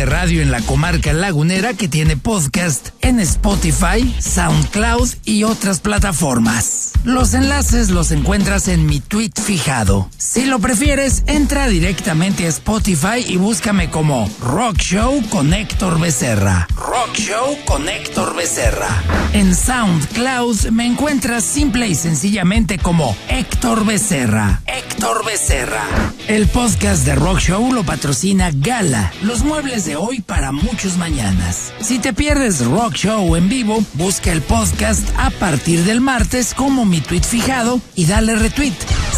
Radio 0.05 0.41
en 0.41 0.51
la 0.51 0.61
comarca 0.61 1.13
lagunera 1.13 1.73
que 1.73 1.87
tiene 1.87 2.17
podcast 2.17 2.89
en 3.01 3.19
Spotify, 3.19 4.15
SoundCloud 4.19 5.09
y 5.25 5.43
otras 5.43 5.79
plataformas. 5.79 6.91
Los 7.03 7.33
enlaces 7.33 7.89
los 7.89 8.11
encuentras 8.11 8.67
en 8.67 8.85
mi 8.85 8.99
tweet 8.99 9.31
fijado. 9.43 10.09
Si 10.17 10.45
lo 10.45 10.59
prefieres, 10.59 11.23
entra 11.25 11.67
directamente 11.67 12.45
a 12.45 12.49
Spotify 12.49 13.25
y 13.27 13.37
búscame 13.37 13.89
como 13.89 14.29
Rock 14.41 14.77
Show 14.77 15.23
con 15.29 15.53
Héctor 15.53 15.99
Becerra. 15.99 16.67
Rock 16.75 17.15
Show 17.15 17.57
con 17.65 17.89
Héctor 17.89 18.35
Becerra. 18.35 19.01
En 19.33 19.55
SoundCloud 19.55 20.69
me 20.69 20.85
encuentras 20.85 21.43
simple 21.43 21.87
y 21.87 21.95
sencillamente 21.95 22.77
como 22.77 23.15
Héctor 23.29 23.85
Becerra. 23.85 24.61
Héctor 24.67 25.25
Becerra. 25.25 25.83
El 26.31 26.47
podcast 26.47 27.05
de 27.05 27.13
Rock 27.13 27.39
Show 27.39 27.73
lo 27.73 27.83
patrocina 27.83 28.51
Gala, 28.53 29.11
los 29.21 29.43
muebles 29.43 29.83
de 29.83 29.97
hoy 29.97 30.21
para 30.21 30.53
muchos 30.53 30.95
mañanas. 30.95 31.73
Si 31.81 31.99
te 31.99 32.13
pierdes 32.13 32.65
Rock 32.65 32.93
Show 32.93 33.35
en 33.35 33.49
vivo, 33.49 33.83
busca 33.95 34.31
el 34.31 34.41
podcast 34.41 35.05
a 35.17 35.29
partir 35.29 35.83
del 35.83 35.99
martes 35.99 36.53
como 36.53 36.85
mi 36.85 37.01
tweet 37.01 37.23
fijado 37.23 37.81
y 37.95 38.05
dale 38.05 38.35
retweet. 38.35 38.75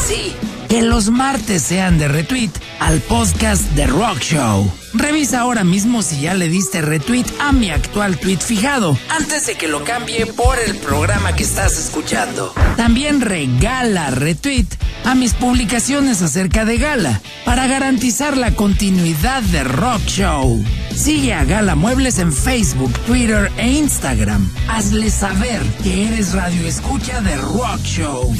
Sí, 0.07 0.33
que 0.69 0.81
los 0.81 1.11
martes 1.11 1.61
sean 1.61 1.99
de 1.99 2.07
retweet 2.07 2.49
al 2.79 2.99
podcast 3.01 3.61
de 3.73 3.85
Rock 3.85 4.17
Show. 4.17 4.73
Revisa 4.95 5.41
ahora 5.41 5.63
mismo 5.63 6.01
si 6.01 6.21
ya 6.21 6.33
le 6.33 6.49
diste 6.49 6.81
retweet 6.81 7.25
a 7.39 7.51
mi 7.51 7.69
actual 7.69 8.17
tweet 8.17 8.39
fijado, 8.39 8.97
antes 9.09 9.45
de 9.45 9.53
que 9.53 9.67
lo 9.67 9.83
cambie 9.83 10.25
por 10.25 10.57
el 10.57 10.77
programa 10.77 11.35
que 11.35 11.43
estás 11.43 11.77
escuchando. 11.77 12.55
También 12.75 13.21
regala 13.21 14.09
retweet 14.09 14.65
a 15.05 15.15
mis 15.15 15.33
publicaciones 15.33 16.21
acerca 16.21 16.65
de 16.65 16.77
Gala, 16.77 17.21
para 17.45 17.67
garantizar 17.67 18.37
la 18.37 18.55
continuidad 18.55 19.41
de 19.43 19.63
Rock 19.63 20.01
Show. 20.05 20.63
Sigue 20.95 21.33
a 21.33 21.43
Gala 21.43 21.75
Muebles 21.75 22.19
en 22.19 22.31
Facebook, 22.31 22.91
Twitter 23.05 23.51
e 23.57 23.71
Instagram. 23.71 24.49
Hazle 24.67 25.09
saber 25.09 25.61
que 25.83 26.07
eres 26.07 26.33
radio 26.33 26.67
escucha 26.67 27.21
de 27.21 27.35
Rock 27.37 27.81
Show. 27.83 28.33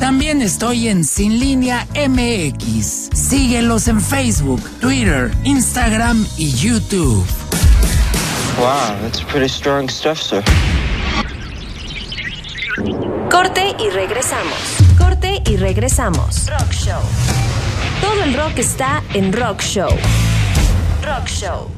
También 0.00 0.42
estoy 0.42 0.88
en 0.88 1.04
Sin 1.04 1.38
Línea 1.38 1.86
MX. 1.94 3.10
Síguelos 3.12 3.88
en 3.88 4.00
Facebook, 4.00 4.60
Twitter, 4.80 5.30
Instagram 5.44 6.26
y 6.36 6.50
YouTube. 6.52 7.24
Wow, 8.58 8.96
that's 9.02 9.22
pretty 9.22 9.48
strong 9.48 9.88
stuff, 9.88 10.20
sir. 10.20 10.42
Corte 13.30 13.76
y 13.78 13.90
regresamos. 13.90 14.81
Corte 15.22 15.42
y 15.50 15.56
regresamos. 15.56 16.48
Rock 16.48 16.72
Show. 16.72 17.00
Todo 18.00 18.24
el 18.24 18.34
rock 18.34 18.58
está 18.58 19.02
en 19.14 19.32
Rock 19.32 19.60
Show. 19.60 19.90
Rock 21.02 21.26
Show. 21.26 21.68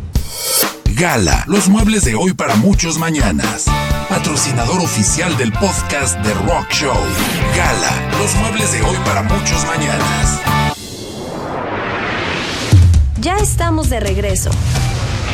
Gala, 0.95 1.45
los 1.47 1.69
muebles 1.69 2.05
de 2.05 2.15
hoy 2.15 2.33
para 2.33 2.55
muchos 2.57 2.99
mañanas. 2.99 3.67
Patrocinador 4.09 4.81
oficial 4.81 5.37
del 5.37 5.53
podcast 5.53 6.19
de 6.21 6.33
Rock 6.35 6.71
Show. 6.71 6.97
Gala, 7.57 8.19
los 8.19 8.35
muebles 8.37 8.73
de 8.73 8.83
hoy 8.83 8.97
para 9.05 9.23
muchos 9.23 9.65
mañanas. 9.67 10.41
Ya 13.21 13.37
estamos 13.37 13.91
de 13.91 14.01
regreso. 14.01 14.51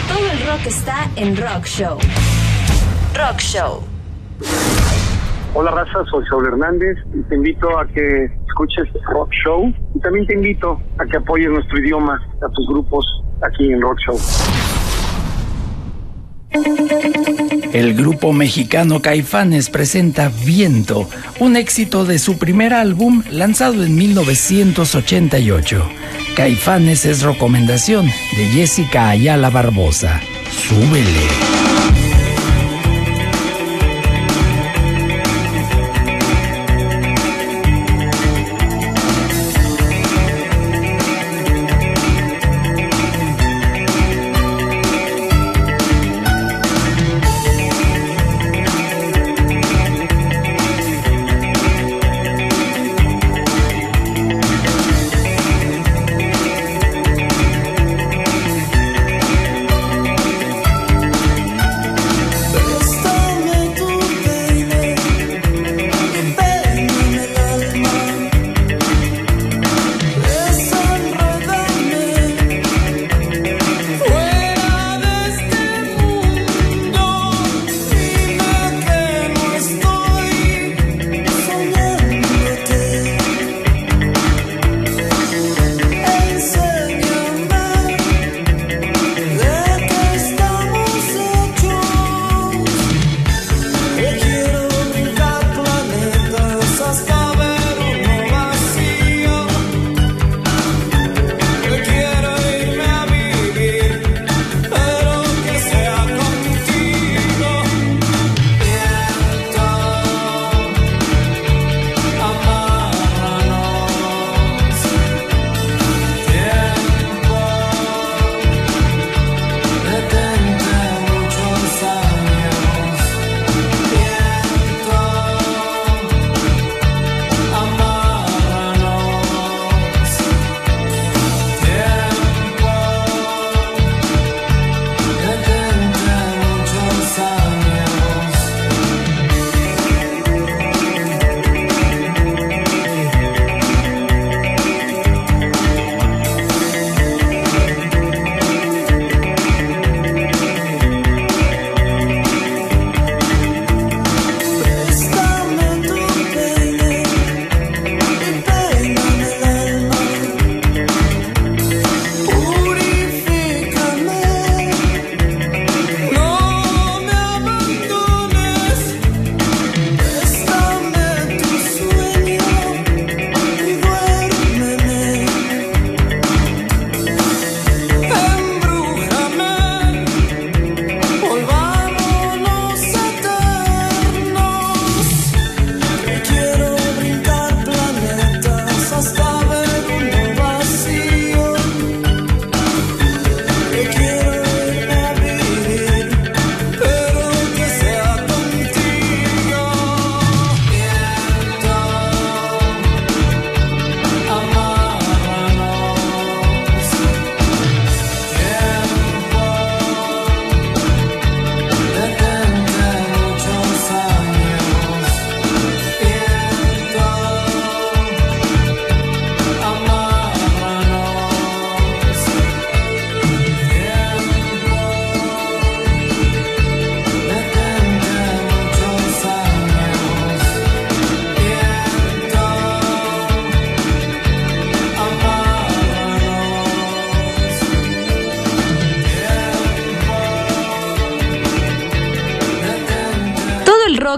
Todo 0.08 0.30
el 0.30 0.46
rock 0.46 0.66
está 0.66 1.10
en 1.16 1.36
Rock 1.36 1.66
Show. 1.66 1.98
Rock 3.14 3.38
Show. 3.38 3.84
Hola 5.52 5.72
raza, 5.72 6.04
soy 6.08 6.24
Saúl 6.26 6.46
Hernández 6.46 6.96
y 7.12 7.22
te 7.24 7.34
invito 7.34 7.76
a 7.76 7.84
que 7.88 8.24
escuches 8.46 8.88
Rock 9.12 9.30
Show 9.44 9.74
y 9.94 10.00
también 10.00 10.24
te 10.26 10.34
invito 10.34 10.80
a 10.98 11.04
que 11.06 11.16
apoyes 11.16 11.50
nuestro 11.50 11.80
idioma 11.80 12.22
a 12.40 12.48
tus 12.52 12.68
grupos 12.68 13.04
aquí 13.42 13.72
en 13.72 13.80
Rock 13.80 13.98
Show. 14.06 14.18
El 17.72 17.94
grupo 17.94 18.32
mexicano 18.32 19.02
Caifanes 19.02 19.70
presenta 19.70 20.30
Viento, 20.44 21.08
un 21.40 21.56
éxito 21.56 22.04
de 22.04 22.20
su 22.20 22.38
primer 22.38 22.72
álbum 22.72 23.24
lanzado 23.30 23.82
en 23.82 23.96
1988. 23.96 25.82
Caifanes 26.36 27.06
es 27.06 27.22
recomendación 27.22 28.06
de 28.06 28.44
Jessica 28.52 29.08
Ayala 29.08 29.50
Barbosa. 29.50 30.20
Súbele. 30.48 31.28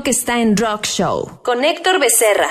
Rock 0.03 0.09
está 0.09 0.41
en 0.41 0.57
Rock 0.57 0.85
Show. 0.85 1.39
Con 1.45 1.63
Héctor 1.63 2.01
Becerra. 2.01 2.49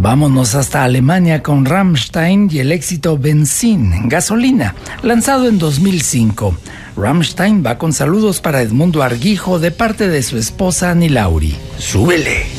Vámonos 0.00 0.54
hasta 0.54 0.82
Alemania 0.82 1.42
con 1.42 1.66
Rammstein 1.66 2.48
y 2.50 2.60
el 2.60 2.72
éxito 2.72 3.18
Benzin, 3.18 4.08
gasolina, 4.08 4.74
lanzado 5.02 5.46
en 5.48 5.58
2005. 5.58 6.56
Rammstein 6.96 7.62
va 7.62 7.76
con 7.76 7.92
saludos 7.92 8.40
para 8.40 8.62
Edmundo 8.62 9.02
Arguijo 9.02 9.58
de 9.58 9.70
parte 9.70 10.08
de 10.08 10.22
su 10.22 10.38
esposa 10.38 10.92
Ani 10.92 11.10
Lauri. 11.10 11.54
¡Súbele! 11.76 12.53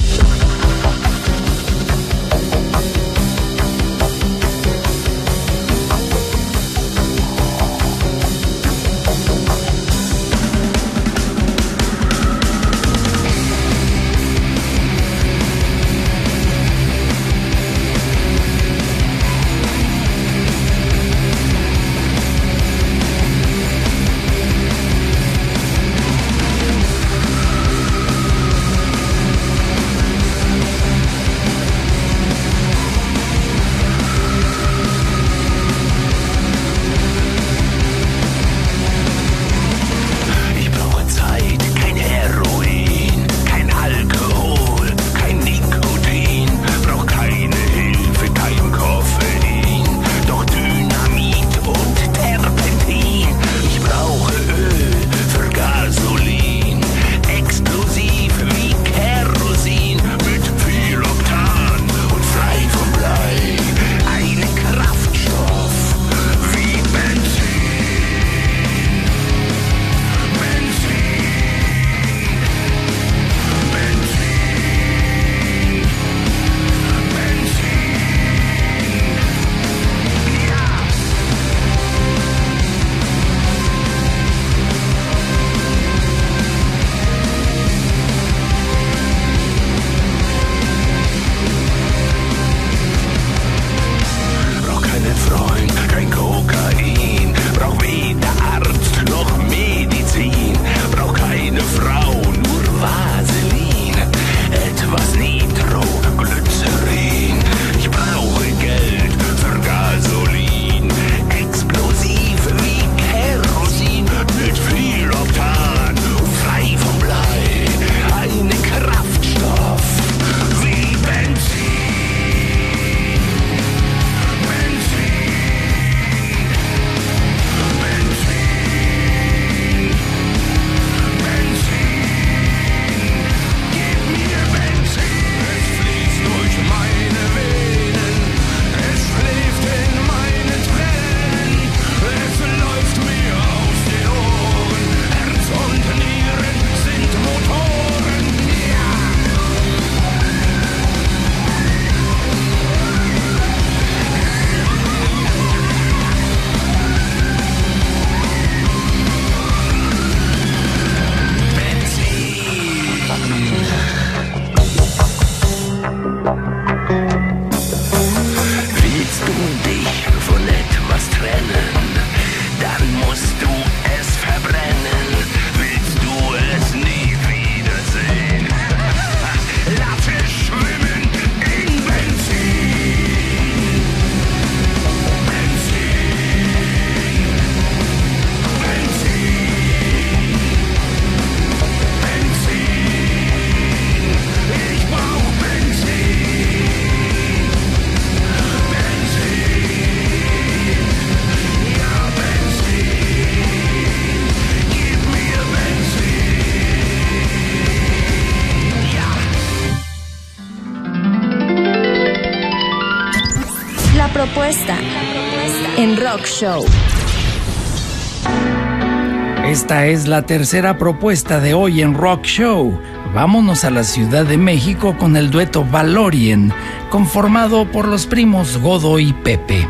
Esta 219.47 219.87
es 219.87 220.07
la 220.07 220.27
tercera 220.27 220.77
propuesta 220.77 221.39
de 221.39 221.55
hoy 221.55 221.81
en 221.81 221.95
Rock 221.95 222.25
Show. 222.25 222.79
Vámonos 223.15 223.63
a 223.63 223.71
la 223.71 223.83
Ciudad 223.83 224.25
de 224.25 224.37
México 224.37 224.95
con 224.95 225.17
el 225.17 225.31
dueto 225.31 225.65
Valorien, 225.65 226.53
conformado 226.91 227.65
por 227.71 227.87
los 227.87 228.05
primos 228.05 228.59
Godo 228.59 228.99
y 228.99 229.11
Pepe. 229.11 229.67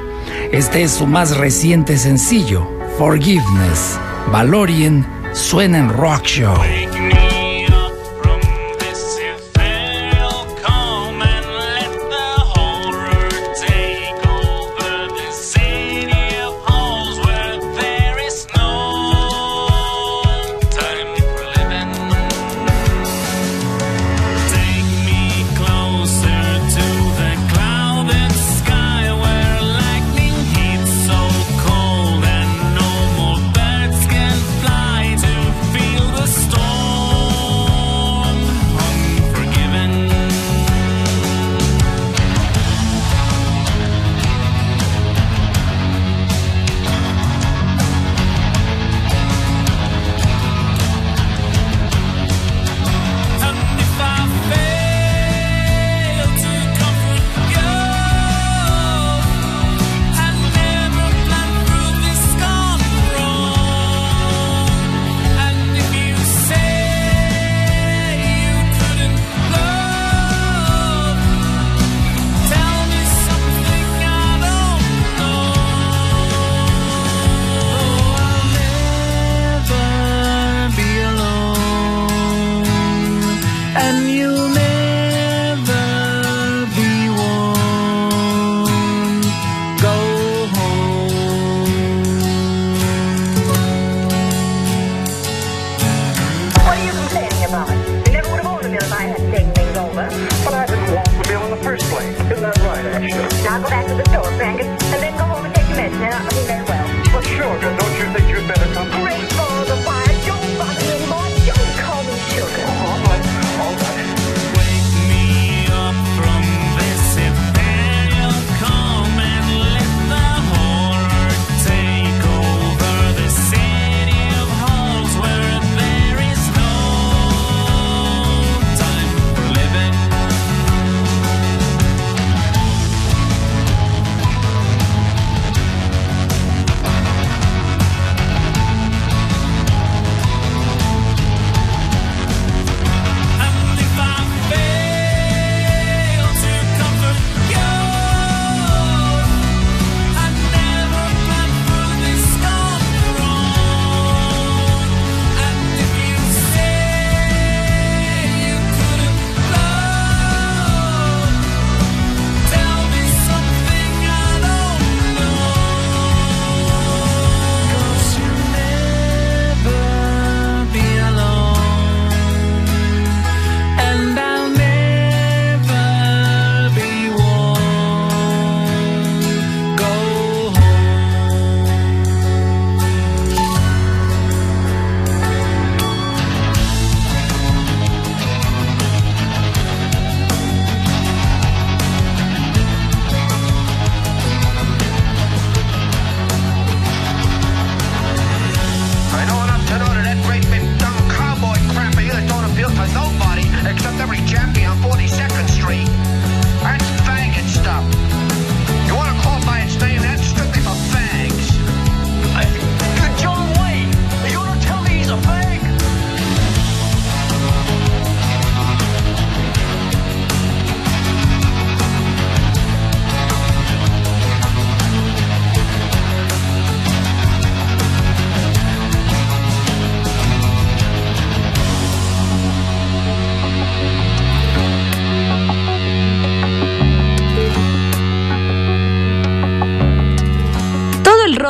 Este 0.52 0.84
es 0.84 0.92
su 0.92 1.08
más 1.08 1.38
reciente 1.38 1.98
sencillo, 1.98 2.68
Forgiveness. 2.98 3.98
Valorien 4.32 5.06
suena 5.32 5.78
en 5.78 5.90
Rock 5.90 6.24
Show. 6.24 6.58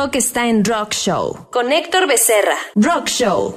Rock 0.06 0.16
está 0.16 0.46
en 0.46 0.64
Rock 0.64 0.92
Show. 0.92 1.48
Con 1.50 1.72
Héctor 1.72 2.06
Becerra. 2.06 2.54
Rock 2.76 3.08
Show. 3.08 3.56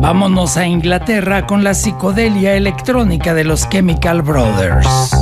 Vámonos 0.00 0.56
a 0.56 0.66
Inglaterra 0.66 1.46
con 1.46 1.62
la 1.62 1.74
psicodelia 1.74 2.54
electrónica 2.54 3.34
de 3.34 3.44
los 3.44 3.68
Chemical 3.68 4.22
Brothers. 4.22 5.12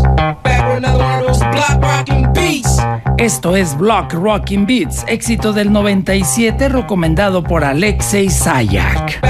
Esto 3.19 3.57
es 3.57 3.77
Block 3.77 4.15
Rocking 4.15 4.65
Beats, 4.65 5.05
éxito 5.07 5.53
del 5.53 5.71
97 5.71 6.71
recomendado 6.71 7.45
por 7.45 7.63
Alexei 7.63 8.31
Sayak. 8.31 9.21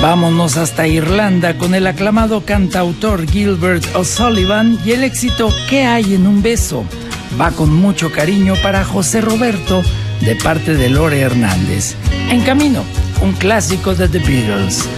Vámonos 0.00 0.56
hasta 0.56 0.86
Irlanda 0.86 1.56
con 1.56 1.74
el 1.74 1.86
aclamado 1.86 2.44
cantautor 2.44 3.26
Gilbert 3.26 3.84
O'Sullivan 3.96 4.78
y 4.84 4.92
el 4.92 5.02
éxito 5.02 5.48
¿Qué 5.68 5.84
hay 5.84 6.14
en 6.14 6.26
un 6.26 6.42
beso? 6.42 6.84
Va 7.40 7.50
con 7.50 7.74
mucho 7.74 8.12
cariño 8.12 8.54
para 8.62 8.84
José 8.84 9.20
Roberto 9.20 9.82
de 10.20 10.36
parte 10.36 10.74
de 10.74 10.90
Lore 10.90 11.20
Hernández. 11.20 11.94
En 12.30 12.42
camino, 12.42 12.84
un 13.22 13.32
clásico 13.32 13.94
de 13.94 14.08
The 14.08 14.18
Beatles. 14.18 14.88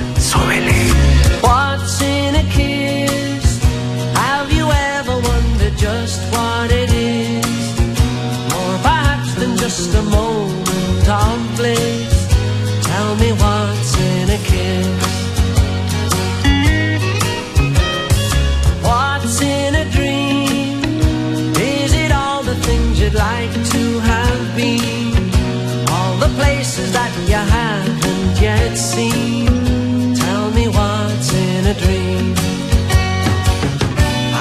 A 31.67 31.75
dream. 31.75 32.35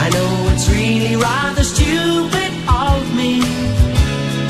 I 0.03 0.09
know 0.13 0.31
it's 0.53 0.69
really 0.69 1.15
rather 1.15 1.63
stupid 1.63 2.51
of 2.69 3.01
me, 3.15 3.41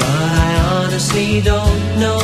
but 0.01 0.31
I 0.47 0.51
honestly 0.73 1.39
don't 1.39 1.83
know. 2.03 2.19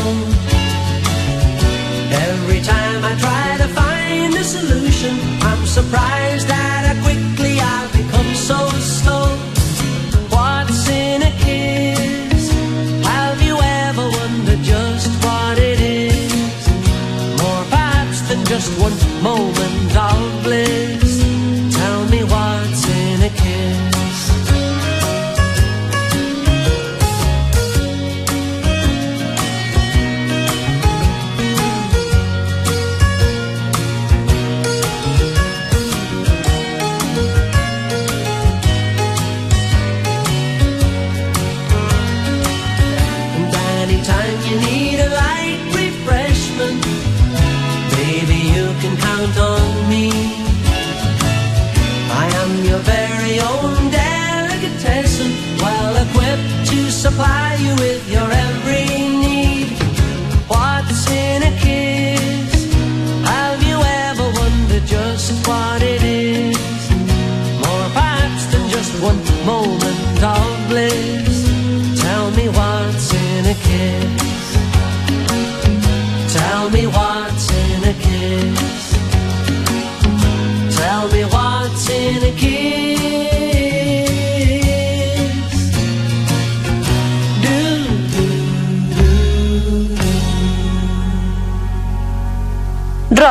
Every 2.27 2.59
time 2.59 2.99
I 3.11 3.13
try 3.25 3.47
to 3.63 3.67
find 3.79 4.33
a 4.33 4.43
solution, 4.43 5.15
I'm 5.49 5.65
surprised 5.65 6.47
that 6.49 6.81
I 6.91 6.93
quickly 7.05 7.53
I've 7.59 7.91
become 7.93 8.31
so 8.35 8.59
slow. 8.97 9.29
What's 10.33 10.89
in 10.89 11.21
a 11.21 11.31
kiss? 11.45 12.51
Have 13.07 13.41
you 13.41 13.55
ever 13.87 14.05
wondered 14.19 14.63
just 14.63 15.11
what 15.23 15.57
it 15.57 15.79
is? 15.79 16.61
More 17.41 17.63
perhaps 17.69 18.19
than 18.27 18.43
just 18.45 18.69
one 18.77 18.97
moment 19.23 19.60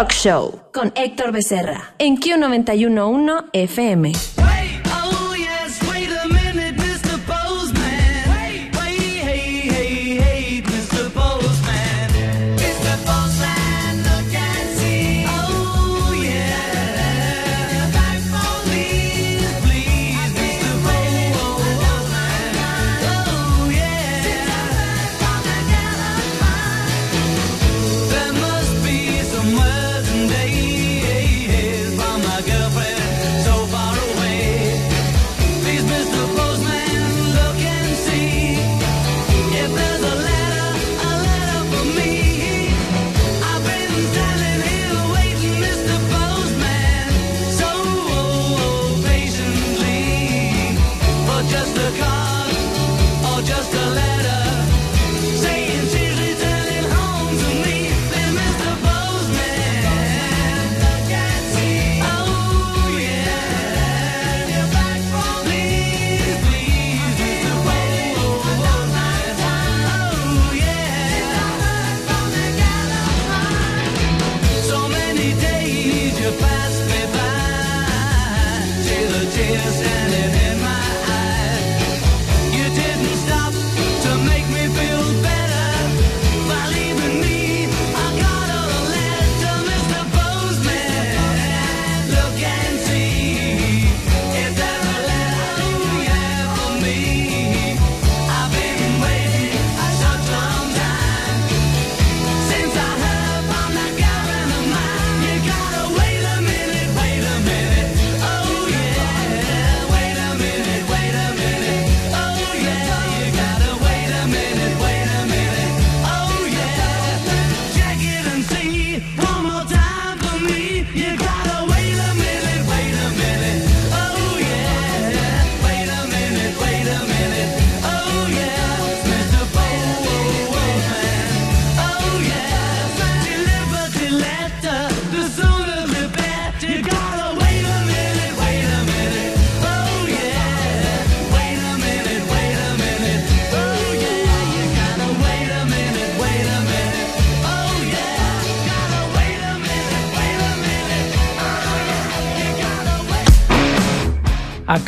Rock 0.00 0.12
Show 0.12 0.60
con 0.72 0.94
Héctor 0.96 1.30
Becerra 1.30 1.94
en 1.98 2.16
Q911 2.16 3.50
FM. 3.52 4.12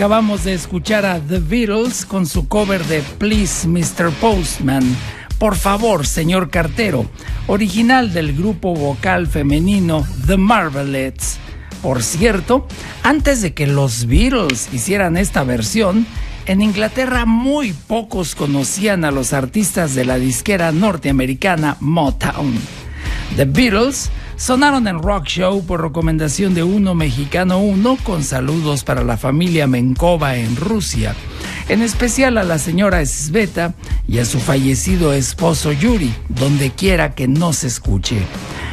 Acabamos 0.02 0.42
de 0.42 0.52
escuchar 0.52 1.06
a 1.06 1.20
The 1.20 1.38
Beatles 1.38 2.04
con 2.04 2.26
su 2.26 2.48
cover 2.48 2.84
de 2.86 3.02
Please 3.18 3.68
Mr. 3.68 4.10
Postman. 4.20 4.82
Por 5.38 5.54
favor, 5.54 6.08
señor 6.08 6.50
cartero, 6.50 7.06
original 7.46 8.12
del 8.12 8.36
grupo 8.36 8.74
vocal 8.74 9.28
femenino 9.28 10.04
The 10.26 10.36
Marvelettes. 10.36 11.38
Por 11.82 12.02
cierto, 12.02 12.66
antes 13.04 13.42
de 13.42 13.54
que 13.54 13.68
los 13.68 14.06
Beatles 14.06 14.70
hicieran 14.72 15.16
esta 15.16 15.44
versión, 15.44 16.04
en 16.46 16.62
Inglaterra 16.62 17.24
muy 17.24 17.72
pocos 17.72 18.34
conocían 18.34 19.04
a 19.04 19.12
los 19.12 19.32
artistas 19.32 19.94
de 19.94 20.04
la 20.04 20.18
disquera 20.18 20.72
norteamericana 20.72 21.76
Motown. 21.78 22.58
The 23.36 23.44
Beatles 23.44 24.10
sonaron 24.42 24.88
en 24.88 25.00
Rock 25.00 25.26
Show 25.26 25.64
por 25.64 25.82
recomendación 25.82 26.52
de 26.52 26.64
uno 26.64 26.96
mexicano 26.96 27.60
uno 27.60 27.96
con 28.02 28.24
saludos 28.24 28.82
para 28.82 29.04
la 29.04 29.16
familia 29.16 29.68
Menkova 29.68 30.34
en 30.34 30.56
Rusia, 30.56 31.14
en 31.68 31.80
especial 31.80 32.36
a 32.36 32.42
la 32.42 32.58
señora 32.58 33.06
Sveta 33.06 33.74
y 34.08 34.18
a 34.18 34.24
su 34.24 34.40
fallecido 34.40 35.12
esposo 35.12 35.70
Yuri, 35.70 36.12
donde 36.28 36.72
quiera 36.72 37.14
que 37.14 37.28
nos 37.28 37.62
escuche. 37.62 38.20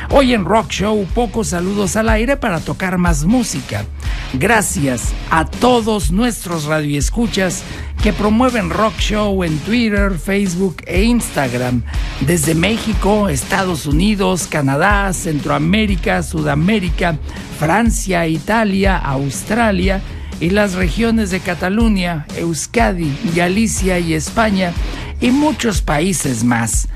Hoy 0.09 0.33
en 0.33 0.43
Rock 0.43 0.71
Show 0.71 1.05
pocos 1.13 1.49
saludos 1.49 1.95
al 1.95 2.09
aire 2.09 2.35
para 2.35 2.61
tocar 2.61 2.97
más 2.97 3.25
música. 3.25 3.85
Gracias 4.33 5.13
a 5.29 5.45
todos 5.45 6.09
nuestros 6.09 6.65
radioescuchas 6.65 7.61
que 8.01 8.13
promueven 8.13 8.69
Rock 8.69 8.97
Show 8.99 9.43
en 9.43 9.57
Twitter, 9.59 10.17
Facebook 10.17 10.77
e 10.85 11.03
Instagram 11.03 11.83
desde 12.21 12.55
México, 12.55 13.27
Estados 13.27 13.85
Unidos, 13.85 14.47
Canadá, 14.49 15.11
Centroamérica, 15.13 16.23
Sudamérica, 16.23 17.17
Francia, 17.59 18.25
Italia, 18.27 18.97
Australia 18.97 20.01
y 20.39 20.51
las 20.51 20.75
regiones 20.75 21.31
de 21.31 21.41
Cataluña, 21.41 22.25
Euskadi, 22.37 23.11
Galicia 23.35 23.99
y 23.99 24.13
España 24.13 24.71
y 25.19 25.31
muchos 25.31 25.81
países 25.81 26.43
más. 26.43 26.87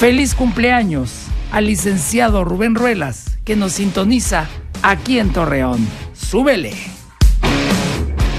Feliz 0.00 0.34
cumpleaños 0.34 1.12
al 1.52 1.66
licenciado 1.66 2.44
Rubén 2.44 2.74
Ruelas 2.74 3.38
que 3.44 3.54
nos 3.54 3.74
sintoniza 3.74 4.48
aquí 4.82 5.18
en 5.18 5.32
Torreón. 5.32 5.86
Súbele. 6.14 6.97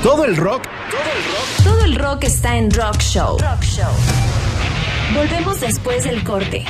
Todo 0.04 0.24
el 0.24 0.38
rock, 0.38 0.64
Todo 1.62 1.84
el 1.84 1.96
rock 1.96 2.24
está 2.24 2.56
en 2.56 2.72
Rock 2.72 3.02
Show. 3.02 3.38
Rock 3.38 3.62
Show. 3.64 3.92
Volvemos 5.14 5.60
después 5.60 6.06
del 6.06 6.24
corte. 6.24 6.66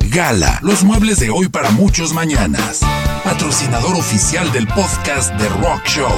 Gala, 0.00 0.58
los 0.62 0.82
muebles 0.82 1.18
de 1.20 1.28
hoy 1.28 1.48
para 1.48 1.70
muchos 1.72 2.14
mañanas. 2.14 2.80
Patrocinador 3.22 3.96
oficial 3.96 4.50
del 4.52 4.66
podcast 4.68 5.34
de 5.34 5.46
Rock 5.48 5.84
Show. 5.84 6.12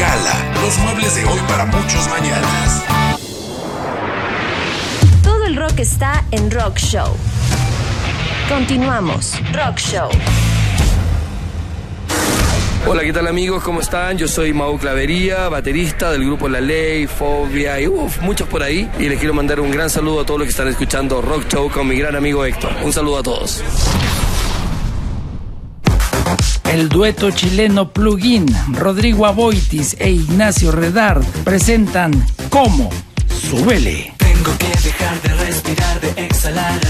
Gala, 0.00 0.62
los 0.62 0.78
muebles 0.78 1.14
de 1.16 1.26
hoy 1.26 1.40
para 1.46 1.66
muchos 1.66 2.08
mañanas. 2.08 2.82
Todo 5.22 5.44
el 5.44 5.56
rock 5.56 5.80
está 5.80 6.24
en 6.30 6.50
Rock 6.50 6.78
Show. 6.78 7.14
Continuamos. 8.48 9.34
Rock 9.52 9.76
Show. 9.76 10.08
Hola, 12.86 13.02
¿qué 13.02 13.14
tal 13.14 13.26
amigos? 13.26 13.62
¿Cómo 13.64 13.80
están? 13.80 14.18
Yo 14.18 14.28
soy 14.28 14.52
Mau 14.52 14.78
Clavería, 14.78 15.48
baterista 15.48 16.12
del 16.12 16.26
grupo 16.26 16.50
La 16.50 16.60
Ley, 16.60 17.06
Fobia 17.06 17.80
y 17.80 17.88
uf, 17.88 18.20
muchos 18.20 18.46
por 18.46 18.62
ahí. 18.62 18.90
Y 18.98 19.08
les 19.08 19.18
quiero 19.18 19.32
mandar 19.32 19.58
un 19.58 19.70
gran 19.70 19.88
saludo 19.88 20.20
a 20.20 20.26
todos 20.26 20.40
los 20.40 20.46
que 20.46 20.50
están 20.50 20.68
escuchando 20.68 21.22
Rock 21.22 21.48
Show 21.50 21.70
con 21.70 21.88
mi 21.88 21.96
gran 21.96 22.14
amigo 22.14 22.44
Héctor. 22.44 22.72
Un 22.84 22.92
saludo 22.92 23.18
a 23.18 23.22
todos. 23.22 23.62
El 26.70 26.90
dueto 26.90 27.30
chileno 27.30 27.90
Plugin, 27.90 28.46
Rodrigo 28.74 29.24
Aboitis 29.24 29.96
e 29.98 30.10
Ignacio 30.10 30.70
Redard 30.70 31.24
presentan 31.42 32.12
Cómo 32.50 32.90
Súbele. 33.28 34.12
Tengo 34.18 34.58
que 34.58 34.66
dejar 34.66 35.22
de 35.22 35.34
respirar, 35.46 36.00
de 36.02 36.26
exhalar 36.26 36.80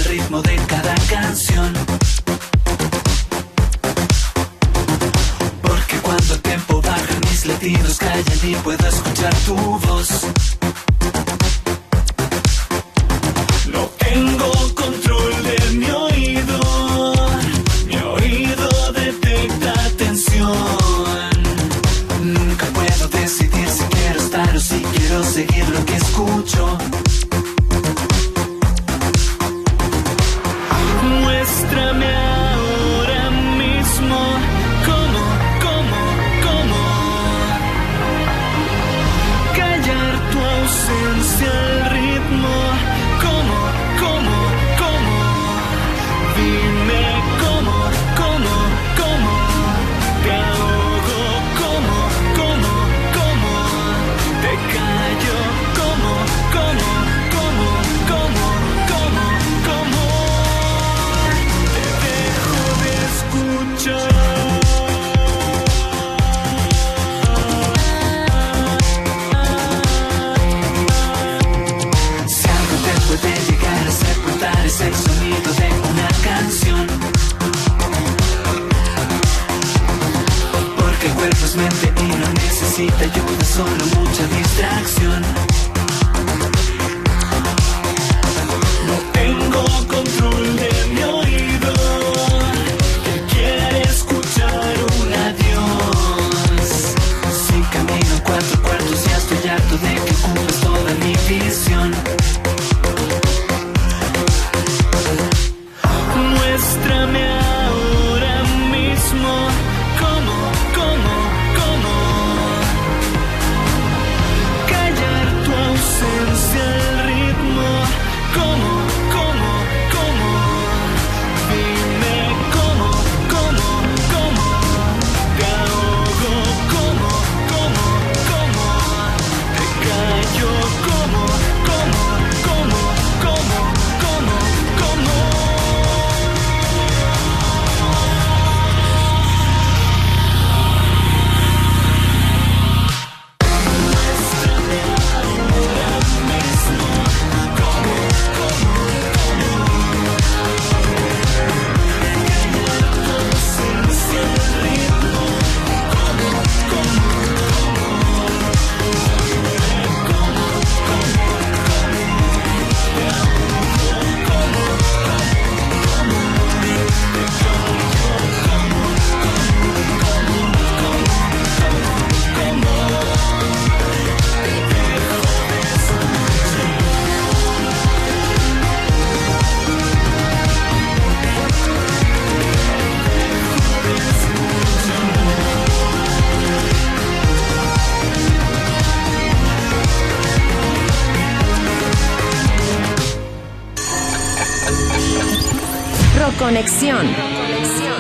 Conexión 196.44 197.06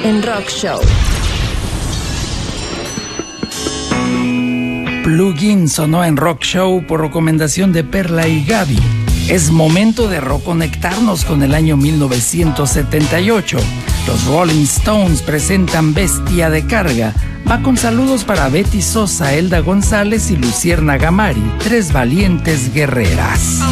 en 0.02 0.22
Rock 0.22 0.50
Show. 0.50 0.78
Plugin 5.02 5.66
sonó 5.66 6.04
en 6.04 6.18
Rock 6.18 6.42
Show 6.42 6.84
por 6.86 7.00
recomendación 7.00 7.72
de 7.72 7.84
Perla 7.84 8.28
y 8.28 8.44
Gaby. 8.44 8.78
Es 9.30 9.50
momento 9.50 10.08
de 10.08 10.20
reconectarnos 10.20 11.24
con 11.24 11.42
el 11.42 11.54
año 11.54 11.78
1978. 11.78 13.56
Los 14.06 14.26
Rolling 14.26 14.64
Stones 14.64 15.22
presentan 15.22 15.94
Bestia 15.94 16.50
de 16.50 16.66
Carga. 16.66 17.14
Va 17.50 17.62
con 17.62 17.78
saludos 17.78 18.24
para 18.24 18.50
Betty 18.50 18.82
Sosa, 18.82 19.32
Elda 19.32 19.60
González 19.60 20.30
y 20.30 20.36
Lucierna 20.36 20.98
Gamari, 20.98 21.42
tres 21.60 21.94
valientes 21.94 22.74
guerreras. 22.74 23.62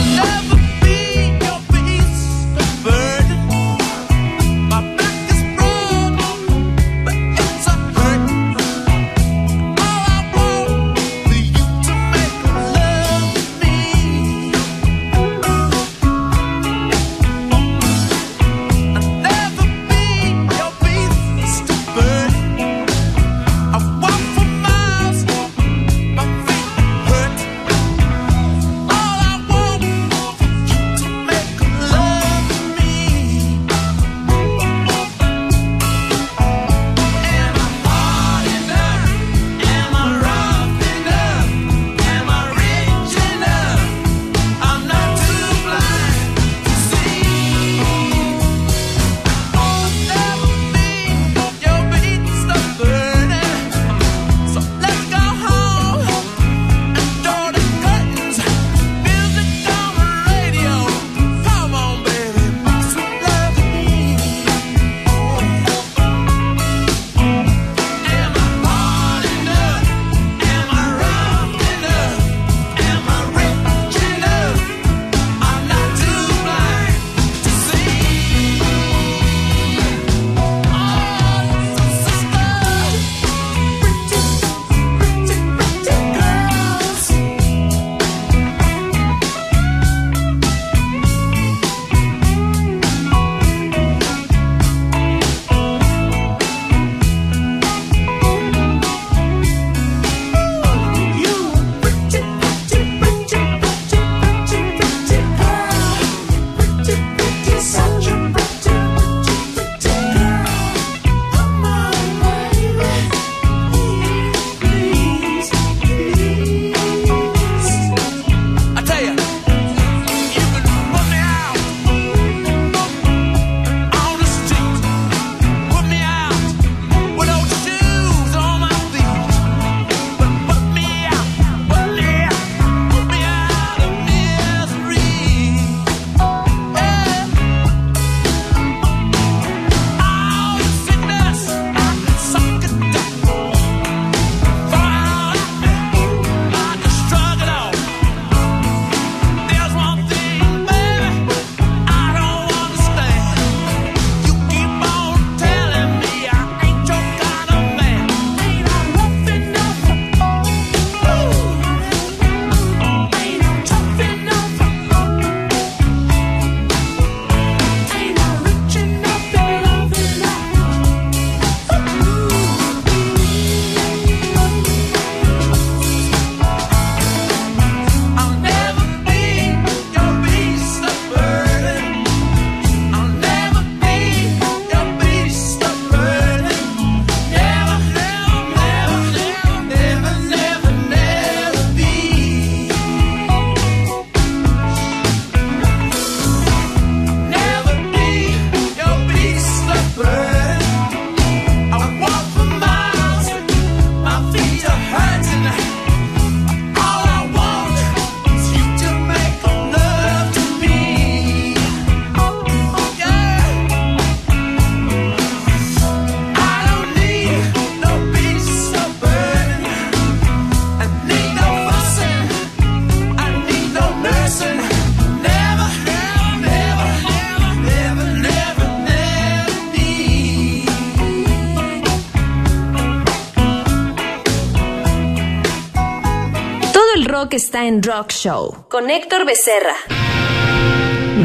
Rock 237.33 237.35
está 237.35 237.67
en 237.67 237.83
Rock 237.83 238.11
Show 238.11 238.67
con 238.69 238.91
Héctor 238.91 239.25
Becerra. 239.25 239.75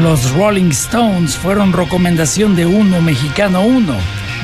Los 0.00 0.32
Rolling 0.32 0.70
Stones 0.70 1.36
fueron 1.36 1.72
recomendación 1.72 2.56
de 2.56 2.64
uno 2.64 3.02
mexicano 3.02 3.62
uno. 3.62 3.94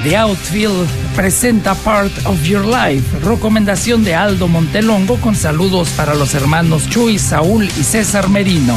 The 0.03 0.17
Outfield 0.17 0.87
presenta 1.15 1.75
Part 1.75 2.13
of 2.27 2.43
Your 2.43 2.67
Life, 2.67 3.19
recomendación 3.21 4.05
de 4.05 4.15
Aldo 4.15 4.49
Montelongo 4.49 5.17
con 5.21 5.35
saludos 5.35 5.89
para 5.91 6.15
los 6.15 6.35
hermanos 6.35 6.89
Chuy, 6.91 7.19
Saúl 7.19 7.65
y 7.65 7.85
César 7.85 8.29
Merino. 8.29 8.77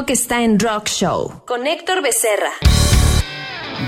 Rock 0.00 0.10
está 0.10 0.42
en 0.42 0.58
Rock 0.58 0.88
Show 0.88 1.42
con 1.46 1.66
Héctor 1.66 2.02
Becerra. 2.02 2.52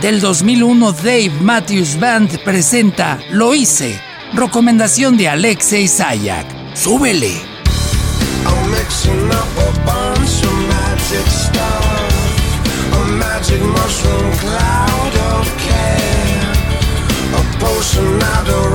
Del 0.02 0.20
2001, 0.20 0.93
Dave 0.93 1.32
Matthews 1.40 1.98
Band 1.98 2.39
presenta 2.44 3.18
Lo 3.30 3.55
hice, 3.55 3.98
recomendación 4.34 5.16
de 5.16 5.28
Alexei 5.28 5.89
Sayak. 5.89 6.47
¡Súbele! 6.74 7.32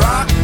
I'm 0.10 0.37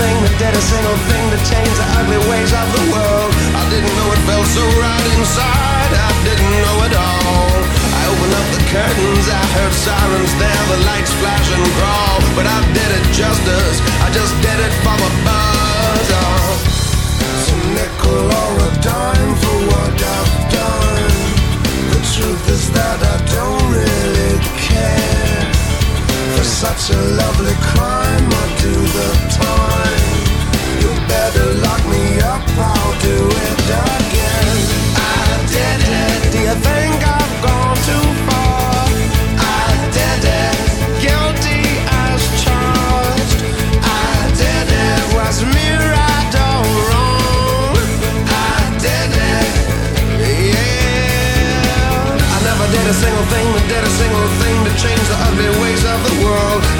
thing 0.00 0.16
that 0.24 0.34
did 0.40 0.56
single 0.60 0.96
thing 1.12 1.24
to 1.28 1.38
change 1.44 1.74
the 1.76 1.88
ugly 2.00 2.20
ways 2.32 2.52
of 2.56 2.66
the 2.72 2.84
world. 2.88 3.32
I 3.52 3.62
didn't 3.68 3.92
know 4.00 4.08
it 4.16 4.22
felt 4.24 4.48
so 4.48 4.64
right 4.80 5.06
inside. 5.16 5.92
I 5.92 6.10
didn't 6.24 6.52
know 6.64 6.76
it 6.88 6.94
all. 6.96 7.52
I 8.00 8.02
opened 8.08 8.34
up 8.40 8.48
the 8.56 8.62
curtains. 8.72 9.26
I 9.28 9.42
heard 9.56 9.74
sirens 9.76 10.32
there. 10.40 10.62
The 10.72 10.80
lights 10.88 11.12
flash 11.20 11.48
and 11.52 11.66
crawl. 11.76 12.16
But 12.32 12.46
I 12.48 12.58
did 12.72 12.90
it 12.96 13.06
justice. 13.12 13.78
I 14.00 14.08
just 14.16 14.32
did 14.40 14.58
it 14.64 14.74
for 14.80 14.96
the 14.96 15.12
buzz. 15.26 16.06
Oh. 16.16 16.54
It's 17.28 17.46
a 17.52 17.58
nickel 17.76 18.24
or 18.40 18.52
a 18.68 18.70
dime 18.80 19.32
for 19.42 19.56
what 19.68 19.96
I've 20.00 20.36
done. 20.48 21.12
The 21.92 22.00
truth 22.14 22.44
is 22.56 22.64
that 22.72 22.98
I 23.04 23.16
don't 23.36 23.64
really 23.68 24.36
care. 24.56 25.44
For 26.36 26.46
such 26.46 26.88
a 26.88 27.00
lovely 27.20 27.56
crime, 27.68 28.28
I 28.32 28.46
do 28.64 28.72
the 28.96 29.29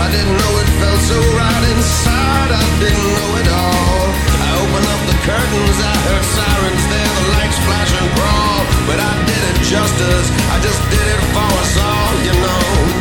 I 0.01 0.07
didn't 0.09 0.33
know 0.33 0.53
it 0.63 0.71
felt 0.81 1.01
so 1.11 1.19
right 1.37 1.65
inside. 1.77 2.51
I 2.57 2.65
didn't 2.81 3.09
know 3.17 3.31
it 3.41 3.49
all. 3.53 4.05
I 4.41 4.51
opened 4.65 4.89
up 4.95 5.03
the 5.13 5.19
curtains, 5.29 5.79
I 5.93 5.95
heard 6.09 6.25
sirens 6.25 6.85
there, 6.89 7.13
the 7.21 7.25
lights 7.37 7.59
flash 7.69 7.93
and. 8.01 8.11
But 8.91 8.99
I 8.99 9.13
did 9.29 9.43
it 9.51 9.59
justice, 9.63 10.29
I 10.51 10.59
just 10.67 10.83
did 10.91 11.07
it 11.15 11.23
for 11.31 11.51
us 11.63 11.77
all, 11.79 12.15
you 12.27 12.35
know. 12.43 13.00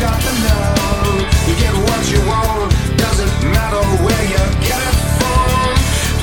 you 0.00 1.54
get 1.56 1.74
what 1.74 2.02
you 2.10 2.20
want. 2.26 2.72
Doesn't 2.96 3.50
matter 3.52 3.82
where 4.04 4.24
you 4.32 4.44
get 4.64 4.80
it 4.80 4.96
from. 5.18 5.76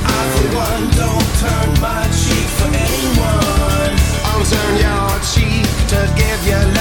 I 0.03 0.19
for 0.33 0.47
one 0.65 0.83
don't 0.97 1.29
turn 1.41 1.69
my 1.81 2.03
cheek 2.09 2.47
for 2.57 2.69
anyone. 2.73 3.93
I'll 4.29 4.45
turn 4.45 4.73
your 4.81 5.19
cheek 5.31 5.67
to 5.89 5.99
give 6.17 6.47
you. 6.47 6.76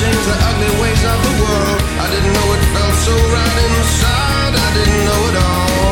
change 0.00 0.24
the 0.28 0.38
ugly 0.48 0.72
ways 0.82 1.02
of 1.12 1.18
the 1.26 1.34
world. 1.40 1.80
I 2.04 2.06
didn't 2.12 2.32
know 2.36 2.48
it 2.56 2.64
felt 2.74 2.96
so 3.06 3.14
right 3.36 3.58
inside. 3.68 4.52
I 4.66 4.68
didn't 4.76 5.02
know 5.08 5.22
it 5.30 5.36
all. 5.48 5.90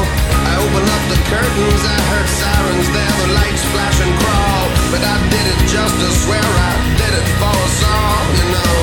I 0.50 0.52
opened 0.64 0.90
up 0.96 1.04
the 1.12 1.20
curtains. 1.32 1.82
I 1.96 1.98
heard 2.12 2.28
sirens 2.40 2.88
there. 2.96 3.14
The 3.22 3.28
lights 3.38 3.64
flash 3.72 3.98
and 4.04 4.14
crawl. 4.20 4.64
But 4.92 5.02
I 5.14 5.16
did 5.32 5.46
it 5.52 5.60
just 5.74 5.94
to 6.02 6.08
swear 6.22 6.46
I 6.68 6.72
did 7.00 7.12
it 7.20 7.28
for 7.40 7.54
us 7.66 7.78
all. 7.96 8.22
You 8.38 8.46
know. 8.54 8.74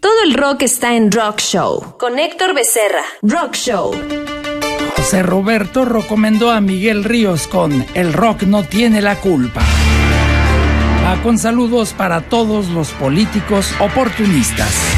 Todo 0.00 0.20
el 0.26 0.34
rock 0.34 0.62
está 0.62 0.94
en 0.94 1.10
Rock 1.10 1.40
Show 1.40 1.96
con 1.98 2.18
Héctor 2.18 2.54
Becerra. 2.54 3.04
Rock 3.22 3.54
Show. 3.54 3.92
José 4.96 5.22
Roberto 5.22 5.84
recomendó 5.84 6.50
a 6.50 6.60
Miguel 6.60 7.04
Ríos 7.04 7.46
con 7.46 7.84
El 7.94 8.12
rock 8.12 8.42
no 8.42 8.64
tiene 8.64 9.00
la 9.00 9.16
culpa. 9.16 9.65
Con 11.22 11.38
saludos 11.38 11.92
para 11.92 12.20
todos 12.20 12.68
los 12.68 12.90
políticos 12.90 13.72
oportunistas. 13.80 14.95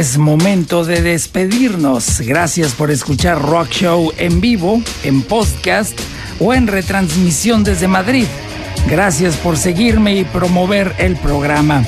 Es 0.00 0.16
momento 0.16 0.86
de 0.86 1.02
despedirnos. 1.02 2.22
Gracias 2.22 2.72
por 2.72 2.90
escuchar 2.90 3.38
Rock 3.38 3.68
Show 3.68 4.14
en 4.16 4.40
vivo, 4.40 4.80
en 5.04 5.20
podcast 5.20 5.92
o 6.38 6.54
en 6.54 6.68
retransmisión 6.68 7.64
desde 7.64 7.86
Madrid. 7.86 8.24
Gracias 8.88 9.36
por 9.36 9.58
seguirme 9.58 10.16
y 10.16 10.24
promover 10.24 10.94
el 10.96 11.16
programa. 11.16 11.84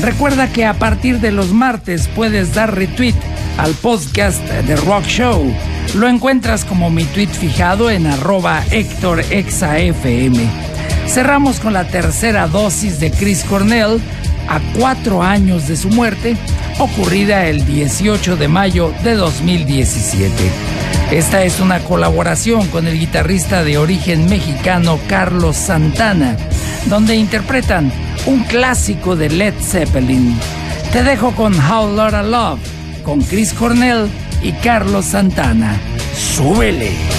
Recuerda 0.00 0.52
que 0.52 0.64
a 0.64 0.74
partir 0.74 1.20
de 1.20 1.30
los 1.30 1.52
martes 1.52 2.08
puedes 2.08 2.52
dar 2.52 2.74
retweet 2.74 3.14
al 3.58 3.74
podcast 3.74 4.42
de 4.44 4.74
Rock 4.74 5.04
Show. 5.04 5.54
Lo 5.94 6.08
encuentras 6.08 6.64
como 6.64 6.90
mi 6.90 7.04
tweet 7.04 7.28
fijado 7.28 7.90
en 7.90 8.08
arroba 8.08 8.64
Héctor 8.72 9.22
Cerramos 11.06 11.60
con 11.60 11.72
la 11.72 11.86
tercera 11.86 12.48
dosis 12.48 12.98
de 12.98 13.12
Chris 13.12 13.44
Cornell 13.44 14.00
a 14.48 14.58
cuatro 14.76 15.22
años 15.22 15.68
de 15.68 15.76
su 15.76 15.90
muerte 15.90 16.36
ocurrida 16.78 17.46
el 17.46 17.64
18 17.64 18.36
de 18.36 18.48
mayo 18.48 18.92
de 19.02 19.14
2017. 19.14 20.32
Esta 21.10 21.44
es 21.44 21.60
una 21.60 21.80
colaboración 21.80 22.66
con 22.68 22.86
el 22.86 22.98
guitarrista 22.98 23.64
de 23.64 23.78
origen 23.78 24.28
mexicano 24.28 24.98
Carlos 25.08 25.56
Santana, 25.56 26.36
donde 26.86 27.16
interpretan 27.16 27.92
un 28.26 28.44
clásico 28.44 29.14
de 29.14 29.28
Led 29.28 29.54
Zeppelin. 29.60 30.38
Te 30.92 31.02
dejo 31.02 31.32
con 31.32 31.54
How 31.54 31.94
Lotta 31.94 32.22
Love, 32.22 32.60
con 33.02 33.20
Chris 33.20 33.52
Cornell 33.52 34.08
y 34.42 34.52
Carlos 34.52 35.06
Santana. 35.06 35.78
¡Súbele! 36.14 37.11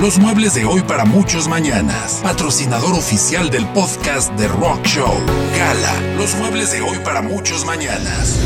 Los 0.00 0.18
muebles 0.18 0.54
de 0.54 0.64
hoy 0.64 0.80
para 0.82 1.04
muchos 1.04 1.46
mañanas. 1.46 2.20
Patrocinador 2.22 2.94
oficial 2.94 3.50
del 3.50 3.66
podcast 3.68 4.32
de 4.32 4.48
Rock 4.48 4.82
Show. 4.86 5.12
Gala, 5.56 6.16
los 6.16 6.34
muebles 6.36 6.72
de 6.72 6.80
hoy 6.80 6.98
para 7.04 7.20
muchos 7.20 7.66
mañanas. 7.66 8.38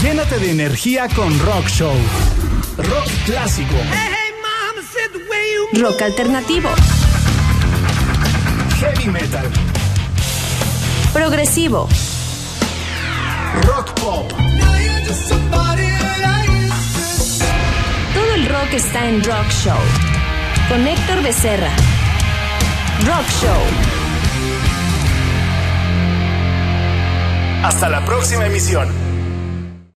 Llénate 0.00 0.38
de 0.38 0.52
energía 0.52 1.08
con 1.08 1.36
Rock 1.40 1.66
Show. 1.66 1.94
Rock 2.76 3.08
clásico. 3.26 3.74
Rock 5.72 6.02
alternativo. 6.02 6.68
Heavy 8.78 9.10
metal. 9.10 9.50
Progresivo. 11.12 11.88
Rock 13.66 13.92
pop. 14.00 14.37
Rock 18.68 18.74
está 18.74 19.06
en 19.06 19.22
Rock 19.24 19.48
Show. 19.50 19.78
Con 20.68 20.86
Héctor 20.86 21.22
Becerra. 21.22 21.70
Rock 23.06 23.26
Show. 23.40 23.62
Hasta 27.62 27.88
la 27.88 28.04
próxima 28.04 28.46
emisión. 28.46 28.97